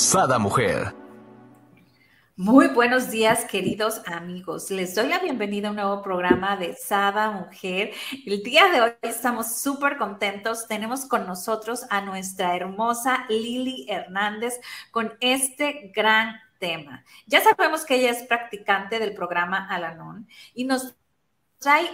[0.00, 0.94] Sada Mujer.
[2.34, 4.70] Muy buenos días, queridos amigos.
[4.70, 7.92] Les doy la bienvenida a un nuevo programa de Sada Mujer.
[8.24, 10.66] El día de hoy estamos súper contentos.
[10.66, 14.54] Tenemos con nosotros a nuestra hermosa Lili Hernández
[14.90, 17.04] con este gran tema.
[17.26, 20.94] Ya sabemos que ella es practicante del programa Alanon y nos
[21.58, 21.86] trae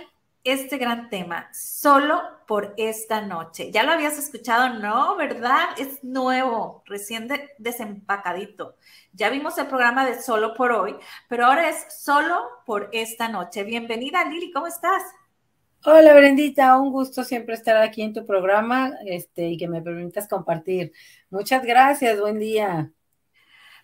[0.46, 3.72] este gran tema solo por esta noche.
[3.72, 4.78] ¿Ya lo habías escuchado?
[4.78, 5.70] No, ¿verdad?
[5.76, 7.28] Es nuevo, recién
[7.58, 8.76] desempacadito.
[9.12, 10.94] Ya vimos el programa de solo por hoy,
[11.28, 13.64] pero ahora es solo por esta noche.
[13.64, 15.02] Bienvenida, Lili, ¿cómo estás?
[15.84, 20.28] Hola, Brendita, un gusto siempre estar aquí en tu programa este, y que me permitas
[20.28, 20.92] compartir.
[21.28, 22.92] Muchas gracias, buen día.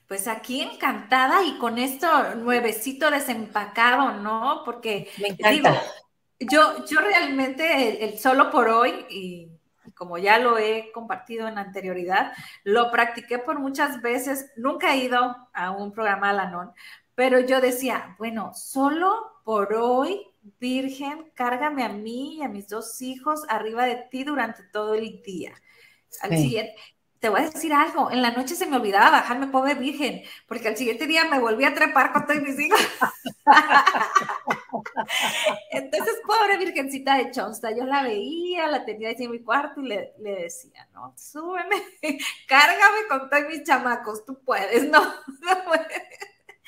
[0.06, 4.62] Pues aquí encantada y con esto nuevecito desempacado, ¿no?
[4.64, 5.80] Porque me encanta.
[6.50, 9.48] Yo, yo realmente el, solo por hoy, y,
[9.94, 12.32] como ya lo he compartido en anterioridad,
[12.64, 14.50] lo practiqué por muchas veces.
[14.56, 16.72] Nunca he ido a un programa Alanon,
[17.14, 20.26] pero yo decía, bueno, solo por hoy,
[20.58, 25.22] Virgen, cárgame a mí y a mis dos hijos arriba de ti durante todo el
[25.22, 25.52] día.
[26.20, 26.74] Al siguiente,
[27.22, 30.66] te voy a decir algo, en la noche se me olvidaba bajarme pobre virgen, porque
[30.66, 32.80] al siguiente día me volví a trepar con todos mis hijos.
[35.70, 39.86] Entonces, pobre virgencita de Chonsta, yo la veía, la tenía ahí en mi cuarto y
[39.86, 41.76] le, decía, no, súbeme,
[42.48, 45.00] cárgame con todos mis chamacos, tú puedes, no,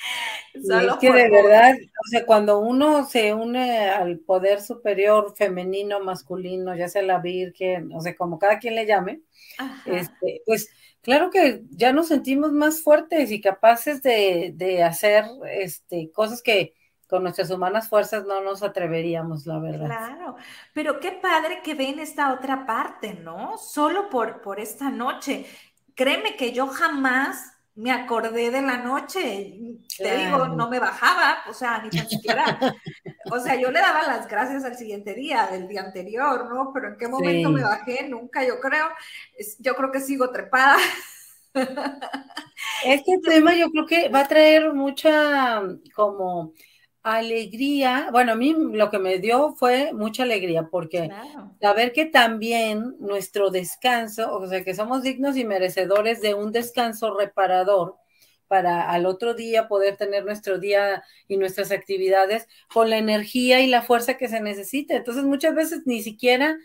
[0.55, 6.75] es que de verdad, o sea, cuando uno se une al poder superior femenino, masculino,
[6.77, 9.21] ya sea la Virgen, o sea, como cada quien le llame,
[9.87, 10.69] este, pues
[11.03, 16.75] claro que ya nos sentimos más fuertes y capaces de, hacer este, cosas que
[17.09, 19.87] con nuestras humanas fuerzas no nos atreveríamos, la verdad.
[19.87, 20.37] Claro,
[20.73, 23.59] pero qué padre que ven esta otra parte, ¿no?
[23.59, 25.47] Solo por, por esta noche.
[25.95, 29.59] Créeme que yo jamás me acordé de la noche,
[29.99, 32.45] te digo, no me bajaba, o sea, ni tan siquiera,
[33.33, 36.71] o sea, yo le daba las gracias al siguiente día, del día anterior, ¿no?
[36.73, 38.89] Pero en qué momento me bajé, nunca, yo creo,
[39.59, 40.77] yo creo que sigo trepada.
[42.85, 45.63] Este tema yo creo que va a traer mucha
[45.95, 46.53] como
[47.05, 51.15] alegría, bueno, a mí lo que me dio fue mucha alegría, porque
[51.61, 57.15] saber que también nuestro descanso, o sea, que somos dignos y merecedores de un descanso
[57.17, 57.97] reparador
[58.49, 63.67] para al otro día poder tener nuestro día y nuestras actividades con la energía y
[63.69, 64.97] la fuerza que se necesita.
[64.97, 66.59] Entonces, muchas veces ni siquiera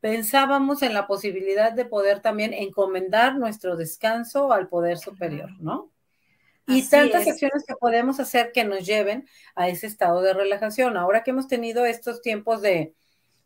[0.00, 5.91] pensábamos en la posibilidad de poder también encomendar nuestro descanso al poder superior, ¿no?
[6.72, 10.96] Y tantas acciones que podemos hacer que nos lleven a ese estado de relajación.
[10.96, 12.94] Ahora que hemos tenido estos tiempos de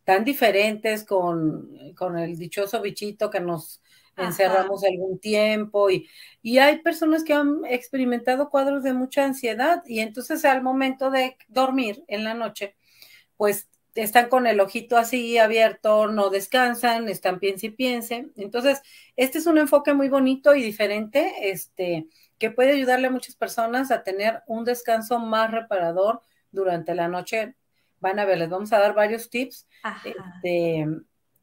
[0.05, 1.69] tan diferentes con,
[2.17, 3.83] el dichoso bichito que nos
[4.17, 6.09] encerramos algún tiempo y,
[6.41, 11.37] y hay personas que han experimentado cuadros de mucha ansiedad y entonces al momento de
[11.49, 12.77] dormir en la noche,
[13.37, 18.29] pues están con el ojito así abierto, no descansan, están piense y piense.
[18.37, 18.83] Entonces,
[19.17, 22.07] este es un enfoque muy bonito y diferente, este,
[22.39, 26.21] que puede ayudarle a muchas personas a tener un descanso más reparador
[26.51, 27.55] durante la noche.
[28.01, 29.67] Van a ver, les vamos a dar varios tips
[30.05, 30.87] este,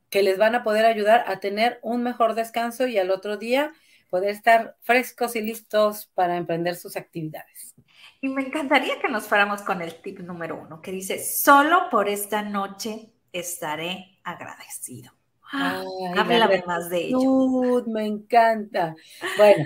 [0.09, 3.73] que les van a poder ayudar a tener un mejor descanso y al otro día
[4.09, 7.73] poder estar frescos y listos para emprender sus actividades.
[8.21, 12.07] Y me encantaría que nos fuéramos con el tip número uno, que dice, solo por
[12.07, 15.11] esta noche estaré agradecido.
[15.51, 17.83] Háblame más de ello.
[17.87, 18.95] Me encanta.
[19.37, 19.65] Bueno,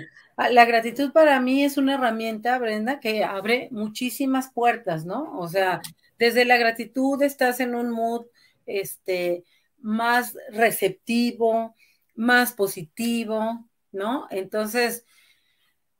[0.50, 5.36] la gratitud para mí es una herramienta, Brenda, que abre muchísimas puertas, ¿no?
[5.38, 5.80] O sea,
[6.18, 8.26] desde la gratitud estás en un mood
[8.64, 9.44] este,
[9.80, 11.74] más receptivo,
[12.14, 14.28] más positivo, ¿no?
[14.30, 15.04] Entonces,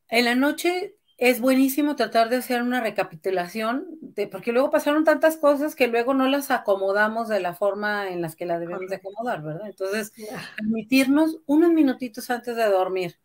[0.09, 5.37] en la noche es buenísimo tratar de hacer una recapitulación, de, porque luego pasaron tantas
[5.37, 8.97] cosas que luego no las acomodamos de la forma en las que la debemos de
[8.97, 9.67] acomodar, ¿verdad?
[9.67, 10.13] Entonces,
[10.57, 13.19] permitirnos unos minutitos antes de dormir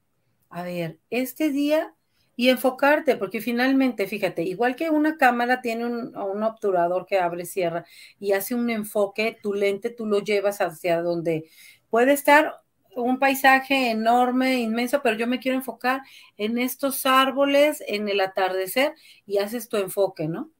[0.53, 1.95] a ver, este día
[2.35, 7.85] y enfocarte, porque finalmente, fíjate, igual que una cámara tiene un, obturador que abre, cierra
[8.19, 11.49] y hace un enfoque, tu lente tú lo llevas hacia donde
[11.89, 12.61] puede estar
[12.95, 16.01] un paisaje enorme, inmenso, pero yo me quiero enfocar
[16.37, 18.93] en estos árboles, en el atardecer,
[19.25, 20.51] y haces tu enfoque, ¿no?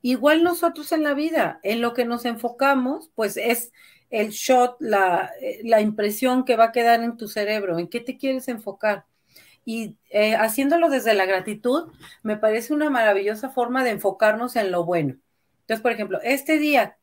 [0.00, 3.72] Igual nosotros en la vida, en lo que nos enfocamos, pues es
[4.10, 5.32] el shot, la,
[5.64, 9.09] la impresión que va a quedar en tu cerebro, en qué te quieres enfocar.
[9.64, 11.92] Y eh, haciéndolo desde la gratitud,
[12.22, 15.16] me parece una maravillosa forma de enfocarnos en lo bueno.
[15.60, 16.96] Entonces, por ejemplo, este día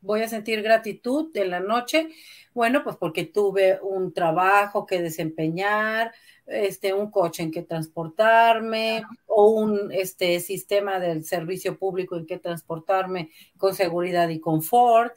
[0.00, 2.08] voy a sentir gratitud en la noche,
[2.54, 6.12] bueno, pues porque tuve un trabajo que desempeñar,
[6.46, 12.38] este, un coche en que transportarme o un este, sistema del servicio público en que
[12.38, 15.14] transportarme con seguridad y confort,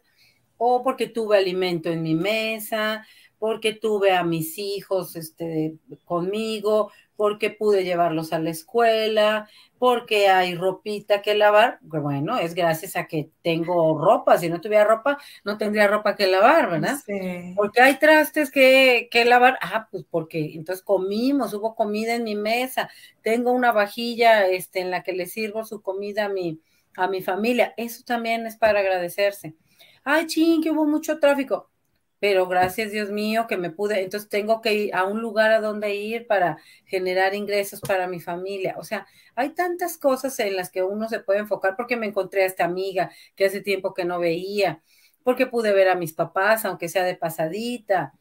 [0.58, 3.06] o porque tuve alimento en mi mesa,
[3.40, 10.56] porque tuve a mis hijos este, conmigo, porque pude llevarlos a la escuela, porque hay
[10.56, 11.80] ropita que lavar.
[11.82, 14.38] Bueno, es gracias a que tengo ropa.
[14.38, 16.98] Si no tuviera ropa, no tendría ropa que lavar, ¿verdad?
[17.06, 17.54] Sí.
[17.56, 19.58] Porque hay trastes que, que lavar.
[19.62, 22.90] Ah, pues porque entonces comimos, hubo comida en mi mesa.
[23.22, 26.62] Tengo una vajilla este, en la que le sirvo su comida a mi,
[26.96, 27.74] a mi familia.
[27.78, 29.56] Eso también es para agradecerse.
[30.04, 31.70] Ay, ching, que hubo mucho tráfico
[32.20, 35.62] pero gracias Dios mío que me pude, entonces tengo que ir a un lugar a
[35.62, 38.76] donde ir para generar ingresos para mi familia.
[38.78, 42.44] O sea, hay tantas cosas en las que uno se puede enfocar porque me encontré
[42.44, 44.82] a esta amiga que hace tiempo que no veía,
[45.24, 48.14] porque pude ver a mis papás, aunque sea de pasadita,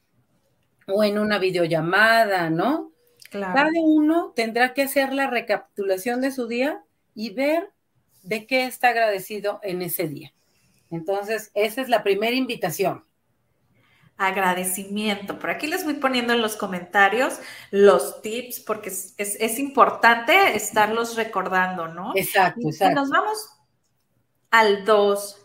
[0.86, 2.92] o en una videollamada, ¿no?
[3.30, 3.54] Claro.
[3.54, 6.82] Cada uno tendrá que hacer la recapitulación de su día
[7.14, 7.70] y ver
[8.22, 10.32] de qué está agradecido en ese día.
[10.90, 13.07] Entonces, esa es la primera invitación
[14.18, 15.38] agradecimiento.
[15.38, 17.38] Por aquí les voy poniendo en los comentarios
[17.70, 22.12] los tips porque es, importante estarlos recordando, ¿no?
[22.16, 22.92] Exacto, exacto.
[22.92, 23.48] Y nos vamos
[24.50, 25.44] al 2.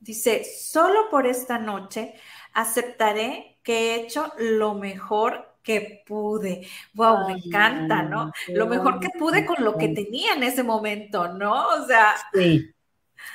[0.00, 2.14] Dice, solo por esta noche
[2.54, 6.66] aceptaré que he hecho lo mejor que pude.
[6.94, 8.32] Wow, me encanta, ¿no?
[8.48, 11.68] Lo mejor que pude con lo que tenía en ese momento, ¿no?
[11.68, 12.14] O sea.
[12.32, 12.70] Sí,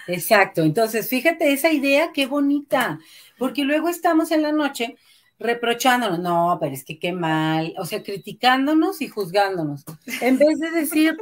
[0.07, 0.61] exacto.
[0.63, 2.99] Entonces, fíjate esa idea, qué bonita
[3.41, 4.97] porque luego estamos en la noche
[5.39, 9.83] reprochándonos, no, pero es que qué mal, o sea, criticándonos y juzgándonos,
[10.21, 11.17] en vez de decir,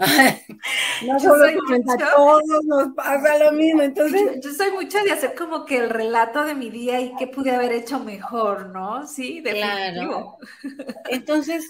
[1.06, 4.40] no solo a todos nos pasa lo mismo, entonces...
[4.42, 7.52] Yo, soy mucho de hacer como que el relato de mi día y qué pude
[7.52, 9.06] haber hecho mejor, ¿no?
[9.06, 10.38] Sí, definitivo.
[10.38, 10.94] Claro.
[11.10, 11.64] Entonces,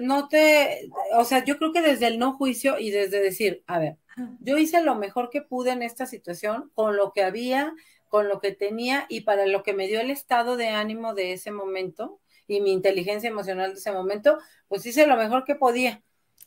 [0.00, 3.78] no te, o sea, yo creo que desde el no juicio y desde decir, a
[3.78, 3.96] ver,
[4.40, 7.74] yo hice lo mejor que pude en esta situación con lo que había,
[8.08, 11.32] con lo que tenía y para lo que me dio el estado de ánimo de
[11.32, 16.02] ese momento y mi inteligencia emocional de ese momento, pues hice lo mejor que podía.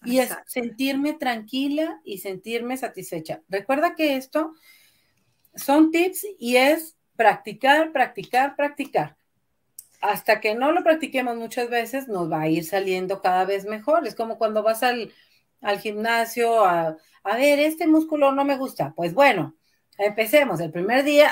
[0.05, 3.41] Y es sentirme tranquila y sentirme satisfecha.
[3.49, 4.53] Recuerda que esto
[5.55, 9.17] son tips y es practicar, practicar, practicar.
[9.99, 14.07] Hasta que no lo practiquemos muchas veces, nos va a ir saliendo cada vez mejor.
[14.07, 15.11] Es como cuando vas al,
[15.61, 18.93] al gimnasio a, a ver, este músculo no me gusta.
[18.95, 19.55] Pues bueno,
[19.99, 21.29] Empecemos, el primer día,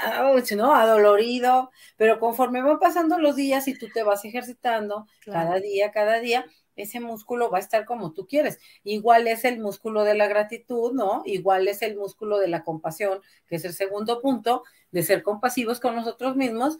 [0.58, 0.76] ¿no?
[0.76, 6.20] Adolorido, pero conforme van pasando los días y tú te vas ejercitando cada día, cada
[6.20, 6.46] día,
[6.76, 8.60] ese músculo va a estar como tú quieres.
[8.84, 11.24] Igual es el músculo de la gratitud, ¿no?
[11.26, 15.80] Igual es el músculo de la compasión, que es el segundo punto, de ser compasivos
[15.80, 16.78] con nosotros mismos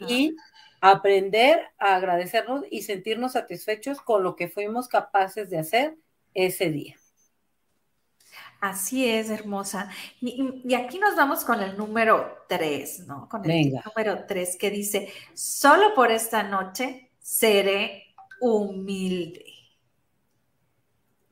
[0.00, 0.34] y
[0.80, 5.98] aprender a agradecernos y sentirnos satisfechos con lo que fuimos capaces de hacer
[6.36, 6.96] ese día.
[8.60, 9.90] Así es, hermosa.
[10.20, 13.28] Y, aquí nos vamos con el número tres, ¿no?
[13.28, 19.44] Con el número tres que dice, solo por esta noche seré humilde.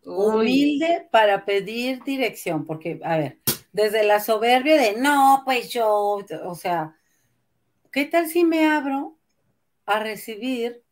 [0.04, 3.38] Humilde para pedir dirección, porque, a ver,
[3.72, 6.96] desde la soberbia de, no, pues yo, o sea,
[7.90, 9.18] ¿qué tal si me abro
[9.86, 10.84] a recibir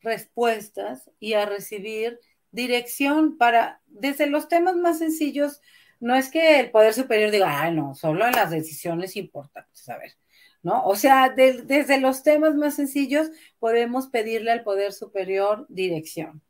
[0.00, 2.20] respuestas y a recibir
[2.52, 5.60] dirección para, desde los temas más sencillos,
[6.00, 9.98] no es que el poder superior diga, ah, no, solo en las decisiones importantes, a
[9.98, 10.16] ver,
[10.62, 10.84] ¿no?
[10.84, 16.42] O sea, desde los temas más sencillos podemos pedirle al poder superior dirección.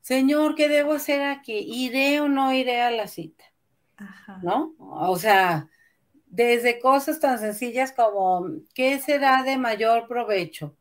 [0.00, 1.64] Señor, ¿qué debo hacer aquí?
[1.66, 3.44] ¿Iré o no iré a la cita?
[4.42, 4.74] ¿No?
[4.78, 5.70] O sea,
[6.26, 10.76] desde cosas tan sencillas como, ¿qué será de mayor provecho?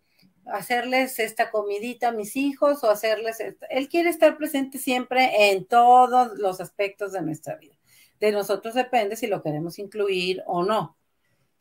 [0.46, 3.38] Hacerles esta comidita a mis hijos o hacerles,
[3.70, 7.76] él quiere estar presente siempre en todos los aspectos de nuestra vida.
[8.20, 10.98] De nosotros depende si lo queremos incluir o no.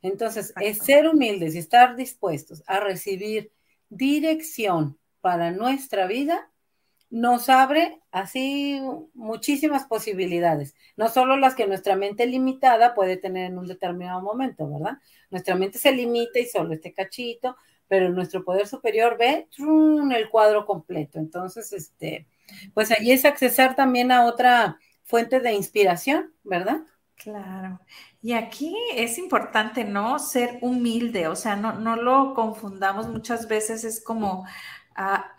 [0.03, 3.53] Entonces, es ser humildes y estar dispuestos a recibir
[3.89, 6.53] dirección para nuestra vida
[7.13, 8.81] nos abre así
[9.13, 14.67] muchísimas posibilidades, no solo las que nuestra mente limitada puede tener en un determinado momento,
[14.67, 14.97] ¿verdad?
[15.31, 17.55] Nuestra mente se limita y solo este cachito,
[17.93, 21.19] pero nuestro poder superior ve el cuadro completo.
[21.19, 22.27] Entonces, este,
[22.73, 26.87] pues ahí es accesar también a otra fuente de inspiración, ¿verdad?
[27.17, 27.81] Claro.
[28.23, 30.19] Y aquí es importante, ¿no?
[30.19, 34.47] Ser humilde, o sea, no, no lo confundamos muchas veces, es como
[34.97, 35.31] ah,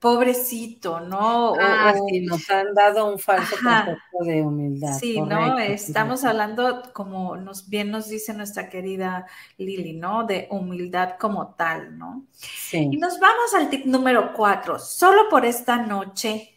[0.00, 1.52] pobrecito, ¿no?
[1.60, 4.98] Ah, sí, nos han dado un falso concepto de humildad.
[4.98, 5.58] Sí, ¿no?
[5.58, 9.26] Estamos hablando, como nos bien nos dice nuestra querida
[9.58, 10.24] Lili, ¿no?
[10.24, 12.24] De humildad como tal, ¿no?
[12.32, 12.88] Sí.
[12.90, 14.78] Y nos vamos al tip número cuatro.
[14.78, 16.54] Solo por esta noche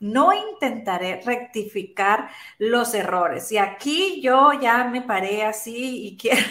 [0.00, 2.28] no intentaré rectificar
[2.58, 3.50] los errores.
[3.52, 6.46] Y aquí yo ya me paré así y quiero...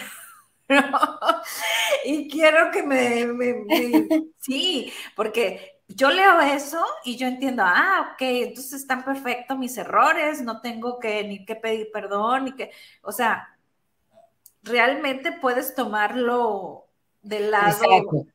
[2.06, 3.28] y quiero que me,
[4.40, 10.42] Sí, porque yo leo eso y yo entiendo, ah, ok, entonces están perfectos mis errores,
[10.42, 13.58] no tengo que ni que pedir perdón, ni que, o sea,
[14.64, 16.88] realmente puedes tomarlo
[17.22, 18.26] del lado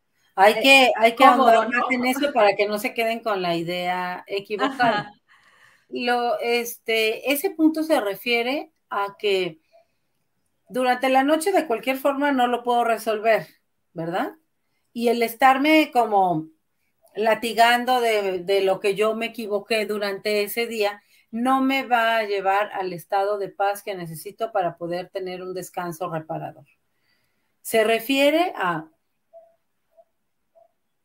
[0.40, 4.24] hay que, hay que más en eso para que no se queden con la idea
[4.26, 5.12] equivocada.
[5.90, 9.60] Lo, este, ese punto se refiere a que
[10.68, 13.48] durante la noche de cualquier forma no lo puedo resolver,
[13.92, 14.36] ¿verdad?
[14.94, 16.46] Y el estarme como
[17.14, 22.24] latigando de, de, lo que yo me equivoqué durante ese día, no me va a
[22.24, 26.66] llevar al estado de paz que necesito para poder tener un descanso reparador.
[27.62, 28.88] Se refiere a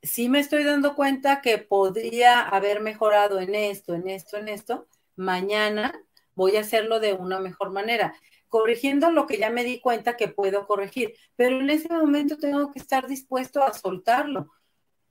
[0.06, 4.88] sí me estoy dando cuenta que podría haber mejorado en esto, en esto, en esto,
[5.16, 6.00] mañana
[6.36, 8.14] voy a hacerlo de una mejor manera,
[8.48, 12.72] corrigiendo lo que ya me di cuenta que puedo corregir, pero en ese momento tengo
[12.72, 14.52] que estar dispuesto a soltarlo,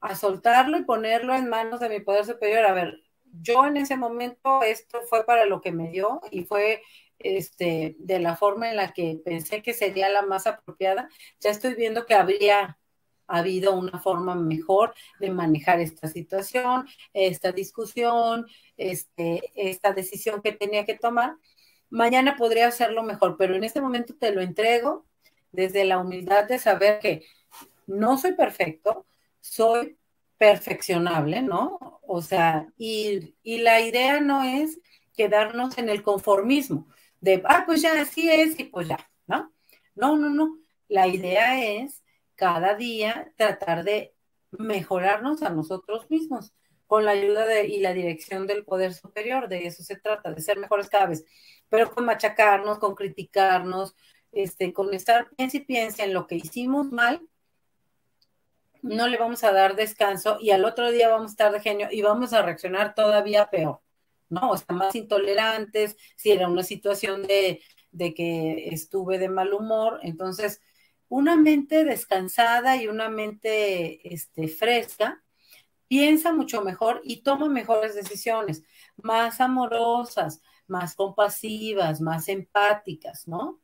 [0.05, 2.65] a soltarlo y ponerlo en manos de mi poder superior.
[2.67, 3.03] A ver,
[3.41, 6.83] yo en ese momento esto fue para lo que me dio y fue
[7.19, 11.09] este de la forma en la que pensé que sería la más apropiada.
[11.41, 12.79] Ya estoy viendo que habría
[13.27, 18.47] ha habido una forma mejor de manejar esta situación, esta discusión,
[18.77, 21.37] este, esta decisión que tenía que tomar.
[21.89, 25.07] Mañana podría hacerlo mejor, pero en este momento te lo entrego
[25.53, 27.25] desde la humildad de saber que
[27.87, 29.07] no soy perfecto,
[29.45, 29.99] soy
[30.39, 32.01] perfeccionable, ¿no?
[32.07, 34.81] O sea, y, y la idea no es
[35.15, 36.89] quedarnos en el conformismo
[37.21, 39.53] de, ah, pues ya así es y pues ya, ¿no?
[39.95, 40.59] No, no, no.
[40.89, 42.03] La idea es
[42.35, 44.15] cada día tratar de
[44.51, 46.53] mejorarnos a nosotros mismos
[46.87, 49.49] con la ayuda de, y la dirección del poder superior.
[49.49, 51.25] De eso se trata, de ser mejores cada vez,
[51.69, 53.95] pero con machacarnos, con criticarnos,
[54.33, 57.21] este, con estar piensa y piensa en lo que hicimos mal,
[58.85, 61.89] no le vamos a dar descanso y al otro día vamos a estar de genio
[61.91, 63.81] y vamos a reaccionar todavía peor,
[64.29, 64.51] ¿no?
[64.51, 67.63] O sea, más intolerantes, si era una situación de,
[67.93, 70.61] de que estuve de mal humor, entonces
[71.09, 75.25] una mente descansada y una mente este, fresca
[75.89, 78.65] piensa mucho mejor y toma mejores decisiones,
[78.97, 83.61] más amorosas, más compasivas, más empáticas, ¿no?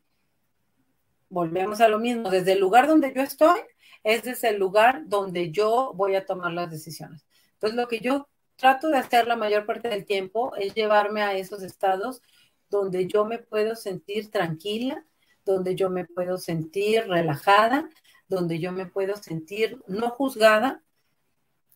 [1.28, 3.60] Volvemos a lo mismo, desde el lugar donde yo estoy,
[4.02, 7.24] es desde el lugar donde yo voy a tomar las decisiones.
[7.54, 11.34] Entonces, lo que yo trato de hacer la mayor parte del tiempo es llevarme a
[11.34, 12.22] esos estados
[12.68, 15.04] donde yo me puedo sentir tranquila,
[15.44, 17.88] donde yo me puedo sentir relajada,
[18.28, 20.82] donde yo me puedo sentir no juzgada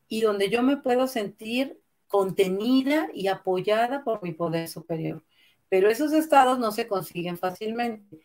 [0.08, 5.24] y donde yo me puedo sentir contenida y apoyada por mi poder superior.
[5.68, 8.20] Pero esos estados no se consiguen fácilmente.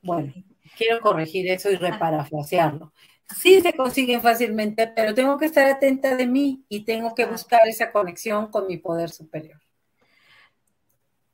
[0.00, 0.32] Bueno,
[0.76, 2.92] quiero corregir eso y reparafrasearlo.
[3.34, 7.66] Sí se consiguen fácilmente, pero tengo que estar atenta de mí y tengo que buscar
[7.66, 9.60] esa conexión con mi poder superior.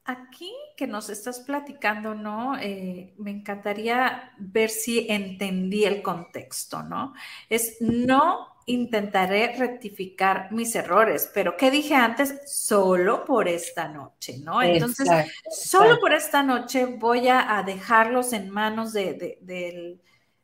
[0.04, 2.58] Aquí que nos estás platicando, ¿no?
[2.58, 7.14] Eh, me encantaría ver si entendí el contexto, ¿no?
[7.48, 12.40] Es no intentaré rectificar mis errores, pero ¿qué dije antes?
[12.46, 14.62] Solo por esta noche, ¿no?
[14.62, 15.08] Entonces,
[15.50, 19.38] solo por esta noche voy a, dejarlos en manos del,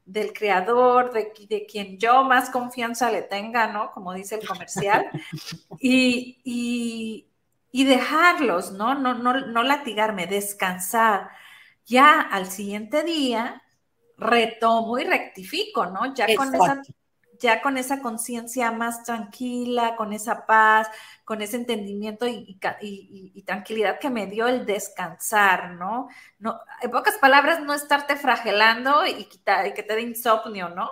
[0.04, 3.90] del, creador, de, de, quien yo más confianza le tenga, ¿no?
[3.92, 5.06] Como dice el comercial.
[5.80, 7.26] y, y
[7.76, 8.94] y dejarlos, ¿no?
[8.94, 11.28] No, no, no latigarme, descansar.
[11.84, 13.62] Ya al siguiente día
[14.16, 16.14] retomo y rectifico, ¿no?
[16.14, 16.80] Ya con esa
[17.38, 20.88] ya con esa conciencia más tranquila, con esa paz,
[21.24, 22.58] con ese entendimiento y,
[23.44, 26.08] tranquilidad que me dio el descansar, ¿no?
[26.38, 30.90] no en pocas palabras, no estarte fragelando y, quitar, y que te dé insomnio, ¿no?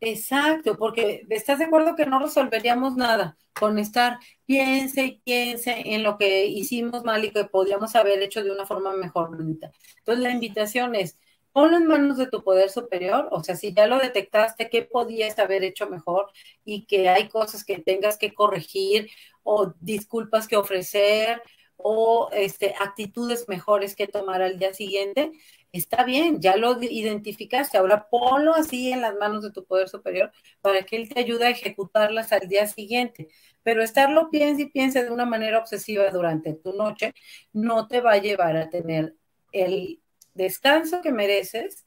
[0.00, 6.02] Exacto, porque estás de acuerdo que no resolveríamos nada con estar piense y piense en
[6.02, 9.30] lo que hicimos mal y que podríamos haber hecho de una forma mejor.
[9.38, 11.18] Entonces la invitación es
[11.52, 15.38] ponlo en manos de tu poder superior, o sea, si ya lo detectaste, qué podías
[15.38, 16.30] haber hecho mejor
[16.64, 19.10] y que hay cosas que tengas que corregir
[19.42, 21.42] o disculpas que ofrecer
[21.76, 25.32] o este, actitudes mejores que tomar al día siguiente,
[25.72, 30.32] está bien, ya lo identificaste, ahora ponlo así en las manos de tu poder superior
[30.60, 33.28] para que él te ayude a ejecutarlas al día siguiente.
[33.62, 37.14] Pero estarlo piense y piense de una manera obsesiva durante tu noche
[37.52, 39.14] no te va a llevar a tener
[39.52, 40.01] el
[40.34, 41.86] descanso que mereces,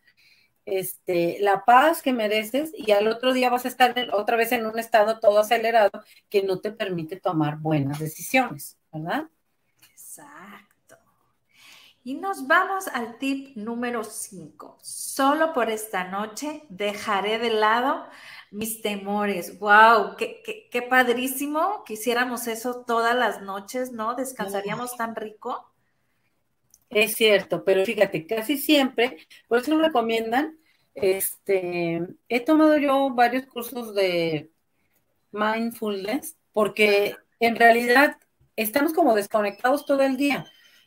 [0.66, 4.66] este, la paz que mereces y al otro día vas a estar otra vez en
[4.66, 5.92] un estado todo acelerado
[6.30, 9.30] que no te permite tomar buenas decisiones, ¿verdad?
[9.92, 10.98] Exacto.
[12.04, 14.78] Y nos vamos al tip número 5.
[14.82, 18.08] Solo por esta noche dejaré de lado
[18.52, 19.60] mis temores.
[19.60, 20.16] ¡Wow!
[20.16, 21.84] Qué, qué, padrísimo!
[21.84, 24.16] Quisiéramos eso todas las noches, ¿no?
[24.16, 25.72] Descansaríamos tan rico.
[26.96, 29.18] Es cierto, pero fíjate, casi siempre,
[29.50, 30.58] por eso recomiendan,
[30.94, 34.50] este, he tomado yo varios cursos de
[35.34, 38.16] mindfulness, porque en realidad
[38.56, 40.46] estamos como desconectados todo el día.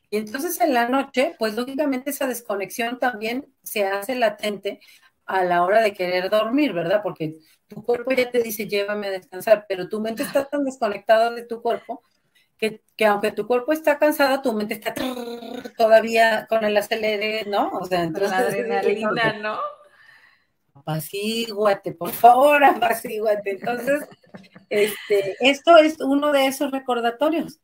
[0.09, 4.81] Y entonces en la noche, pues lógicamente esa desconexión también se hace latente
[5.27, 7.03] a la hora de querer dormir, ¿verdad?
[7.03, 7.35] Porque
[7.67, 11.45] tu cuerpo ya te dice, llévame a descansar, pero tu mente está tan desconectada de
[11.45, 12.03] tu cuerpo
[12.59, 14.95] que, aunque tu cuerpo está cansado, tu mente está
[15.77, 17.71] todavía con el acelere, ¿no?
[17.71, 18.31] O sea, entonces...
[18.31, 19.59] La adrenalina, ¿no?
[20.75, 23.53] Apacíguate, por favor, apacíguate.
[23.53, 24.09] Entonces,
[24.69, 27.61] este, esto es uno de esos recordatorios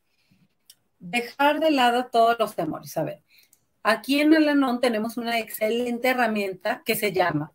[0.99, 2.95] dejar de lado todos los temores.
[2.97, 3.21] A ver,
[3.83, 7.51] aquí en Alanón tenemos una excelente herramienta que se llama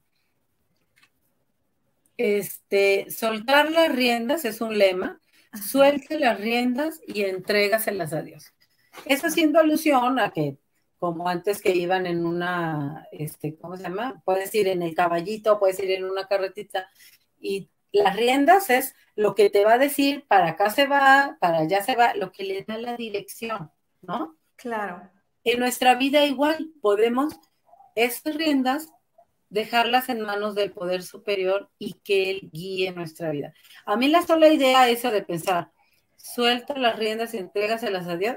[2.16, 5.20] este, soltar las riendas, es un lema,
[5.52, 8.52] suelte las riendas y entrégaselas a Dios.
[9.04, 10.58] Eso haciendo alusión a que,
[10.98, 14.22] como antes que iban en una, este, ¿cómo se llama?
[14.24, 16.88] Puedes ir en el caballito, puedes ir en una carretita
[17.38, 21.58] y las riendas es lo que te va a decir, para acá se va, para
[21.58, 24.36] allá se va, lo que le da la dirección, ¿no?
[24.56, 25.10] Claro.
[25.44, 27.34] En nuestra vida igual podemos
[27.94, 28.88] esas riendas
[29.50, 33.52] dejarlas en manos del poder superior y que él guíe nuestra vida.
[33.84, 35.70] A mí la sola idea esa de pensar,
[36.16, 38.36] suelta las riendas y entrégaselas a Dios,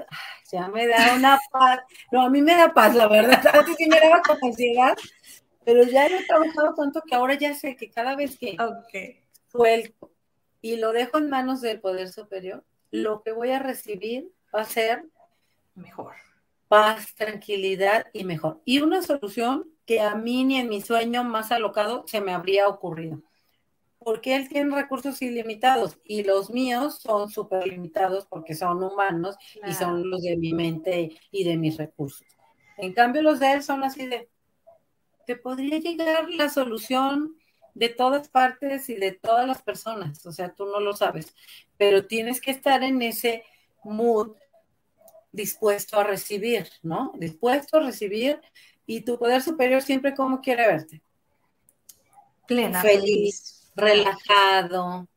[0.52, 1.80] ya me da una paz.
[2.12, 3.42] No, a mí me da paz, la verdad.
[3.54, 4.96] Antes sí me daba ansiedad,
[5.64, 9.24] pero ya he trabajado tanto que ahora ya sé que cada vez que okay
[9.54, 10.10] suelto
[10.60, 14.64] y lo dejo en manos del poder superior, lo que voy a recibir va a
[14.64, 15.04] ser
[15.74, 16.14] mejor.
[16.68, 18.60] Paz, tranquilidad y mejor.
[18.64, 22.68] Y una solución que a mí ni en mi sueño más alocado se me habría
[22.68, 23.22] ocurrido.
[23.98, 29.72] Porque él tiene recursos ilimitados y los míos son súper limitados porque son humanos y
[29.72, 32.26] son los de mi mente y de mis recursos.
[32.76, 34.28] En cambio, los de él son así de,
[35.26, 37.36] te podría llegar la solución
[37.74, 41.34] de todas partes y de todas las personas, o sea, tú no lo sabes,
[41.76, 43.42] pero tienes que estar en ese
[43.82, 44.36] mood
[45.32, 47.12] dispuesto a recibir, ¿no?
[47.16, 48.40] Dispuesto a recibir
[48.86, 51.02] y tu poder superior siempre como quiere verte.
[52.46, 55.08] Plena, feliz, relajado,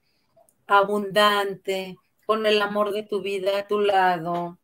[0.65, 4.57] abundante, con el amor de tu vida a tu lado,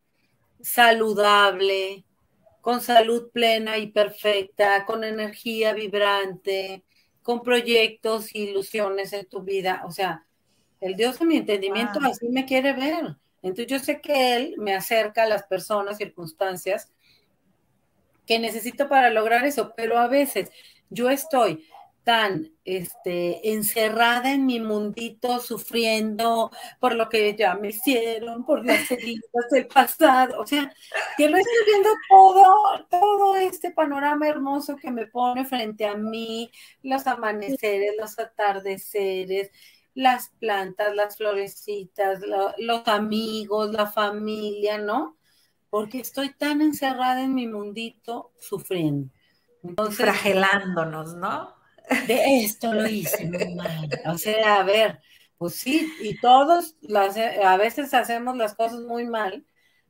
[0.62, 2.06] saludable,
[2.62, 6.84] con salud plena y perfecta, con energía vibrante,
[7.22, 9.84] con proyectos, ilusiones en tu vida.
[9.86, 10.26] O sea,
[10.80, 13.18] el Dios de mi entendimiento así me quiere ver.
[13.42, 16.92] Entonces yo sé que Él me acerca a las personas, circunstancias
[18.26, 20.52] que necesito para lograr eso, pero a veces
[20.90, 21.66] yo estoy
[22.04, 28.92] tan este, encerrada en mi mundito, sufriendo por lo que ya me hicieron, por las
[28.92, 30.42] heridas del pasado.
[30.42, 30.74] O sea,
[31.18, 36.52] que lo estoy viendo todo, todo este panorama hermoso que me pone frente a mí,
[36.82, 39.52] los amaneceres, los atardeceres,
[39.94, 42.20] las plantas, las florecitas,
[42.58, 45.18] los amigos, la familia, ¿no?
[45.74, 49.10] Porque estoy tan encerrada en mi mundito sufriendo.
[49.64, 51.52] Entonces, Fragelándonos, ¿no?
[52.06, 53.90] de esto lo hice muy mal.
[54.06, 55.00] O sea, a ver,
[55.36, 59.48] pues sí, y todos las, a veces hacemos las cosas muy mal,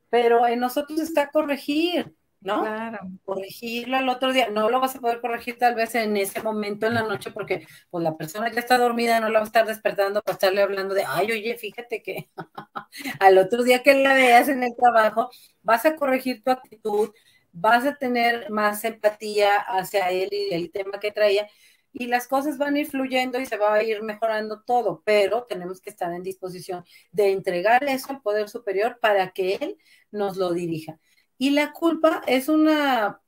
[0.09, 2.61] pero en nosotros está corregir, ¿no?
[2.61, 2.99] Claro.
[3.25, 4.49] Corregirlo al otro día.
[4.49, 7.65] No lo vas a poder corregir tal vez en ese momento en la noche porque
[7.89, 10.93] pues la persona que está dormida no la va a estar despertando para estarle hablando
[10.93, 12.29] de, ay, oye, fíjate que
[13.19, 15.29] al otro día que la veas en el trabajo,
[15.61, 17.11] vas a corregir tu actitud,
[17.51, 21.47] vas a tener más empatía hacia él y el tema que traía
[21.93, 25.43] y las cosas van a ir fluyendo y se va a ir mejorando todo, pero
[25.43, 29.77] tenemos que estar en disposición de entregar eso al Poder Superior para que Él
[30.11, 30.99] nos lo dirija.
[31.43, 33.19] Y la culpa es una,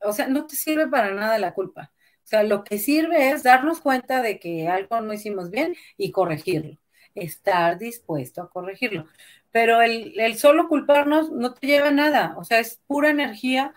[0.00, 1.92] o sea, no te sirve para nada la culpa.
[2.24, 6.12] O sea, lo que sirve es darnos cuenta de que algo no hicimos bien y
[6.12, 6.78] corregirlo,
[7.14, 9.04] estar dispuesto a corregirlo.
[9.52, 13.74] Pero el, el solo culparnos no te lleva a nada, o sea, es pura energía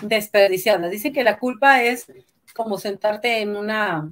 [0.00, 0.88] desperdiciada.
[0.88, 2.10] Dicen que la culpa es
[2.54, 4.10] como sentarte en una,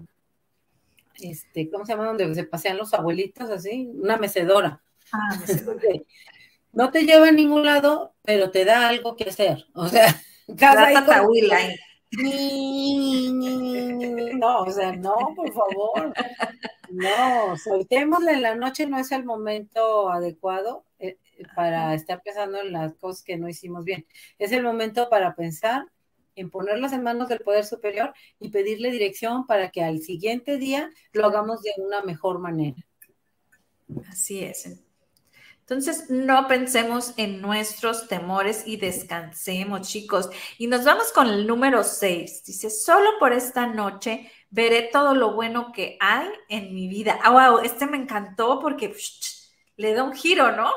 [1.18, 2.08] este, ¿cómo se llama?
[2.08, 4.82] Donde se pasean los abuelitos, así, una mecedora.
[5.12, 5.40] Ah,
[6.72, 9.66] no te lleva a ningún lado, pero te da algo que hacer.
[9.74, 10.14] O sea,
[10.58, 10.90] cada
[14.34, 16.12] No, o sea, no, por favor.
[16.90, 21.16] No, soltémosle en la noche, no es el momento adecuado eh,
[21.56, 24.06] para estar pensando en las cosas que no hicimos bien.
[24.38, 25.86] Es el momento para pensar
[26.34, 30.90] en ponerlas en manos del Poder Superior y pedirle dirección para que al siguiente día
[31.12, 32.76] lo hagamos de una mejor manera.
[34.08, 34.82] Así es.
[35.72, 40.28] Entonces, no pensemos en nuestros temores y descansemos, chicos.
[40.58, 42.44] Y nos vamos con el número 6.
[42.44, 47.18] Dice, solo por esta noche veré todo lo bueno que hay en mi vida.
[47.22, 48.94] Ah, wow, este me encantó porque
[49.76, 50.70] le da un giro, ¿no?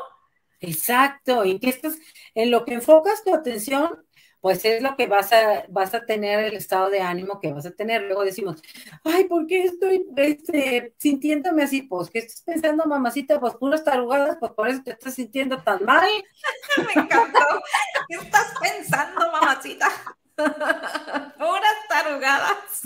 [0.61, 1.43] Exacto.
[1.43, 1.97] Y que estás,
[2.33, 4.04] en lo que enfocas tu atención,
[4.45, 7.65] pues es lo que vas a, vas a tener el estado de ánimo que vas
[7.65, 8.03] a tener.
[8.03, 8.61] Luego decimos,
[9.03, 11.81] ay, ¿por qué estoy este, sintiéndome así?
[11.81, 13.39] Pues, ¿qué estás pensando, mamacita?
[13.39, 16.07] Pues puras tarugadas, pues por eso te estás sintiendo tan mal.
[16.77, 17.39] Me encantó.
[18.07, 19.87] ¿Qué estás pensando, mamacita?
[20.37, 22.81] puras tarugadas.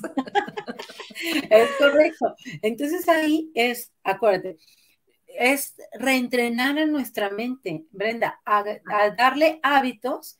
[1.49, 2.35] es correcto.
[2.61, 4.59] Entonces ahí es, acuérdate,
[5.27, 8.63] es reentrenar a nuestra mente, Brenda, a
[9.17, 10.39] darle hábitos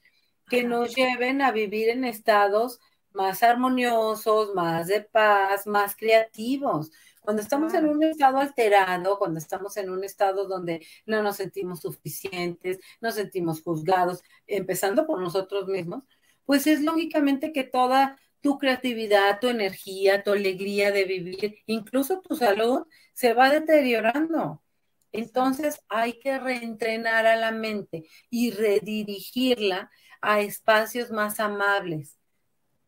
[0.49, 2.79] que nos lleven a vivir en estados
[3.13, 6.91] más armoniosos, más de paz, más creativos.
[7.21, 11.81] Cuando estamos en un estado alterado, cuando estamos en un estado donde no nos sentimos
[11.81, 16.03] suficientes, nos sentimos juzgados, empezando por nosotros mismos,
[16.45, 22.35] pues es lógicamente que toda tu creatividad, tu energía, tu alegría de vivir, incluso tu
[22.35, 24.63] salud, se va deteriorando.
[25.11, 32.19] Entonces hay que reentrenar a la mente y redirigirla a espacios más amables,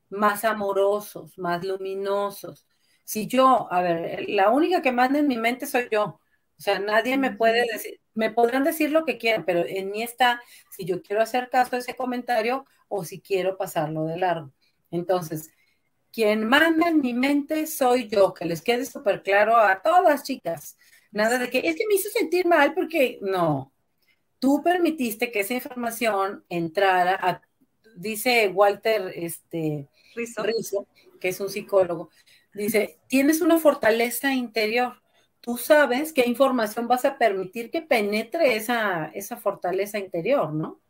[0.10, 2.68] más amorosos, más luminosos.
[3.04, 6.20] Si yo, a ver, la única que manda en mi mente soy yo.
[6.58, 10.04] O sea, nadie me puede decir, me podrán decir lo que quieran, pero en mí
[10.04, 14.52] está si yo quiero hacer caso a ese comentario o si quiero pasarlo de largo.
[14.92, 15.50] Entonces,
[16.12, 20.78] quien manda en mi mente soy yo, que les quede súper claro a todas chicas.
[21.12, 23.71] Nada de que es que me hizo sentir mal porque no,
[24.42, 27.42] tú permitiste que esa información entrara a,
[27.96, 30.88] dice Walter este, Rizzo.
[31.20, 32.10] que es un psicólogo,
[32.52, 35.00] dice, tienes una fortaleza interior.
[35.42, 40.82] Tú sabes qué información vas a permitir que penetre esa, esa fortaleza interior, ¿no?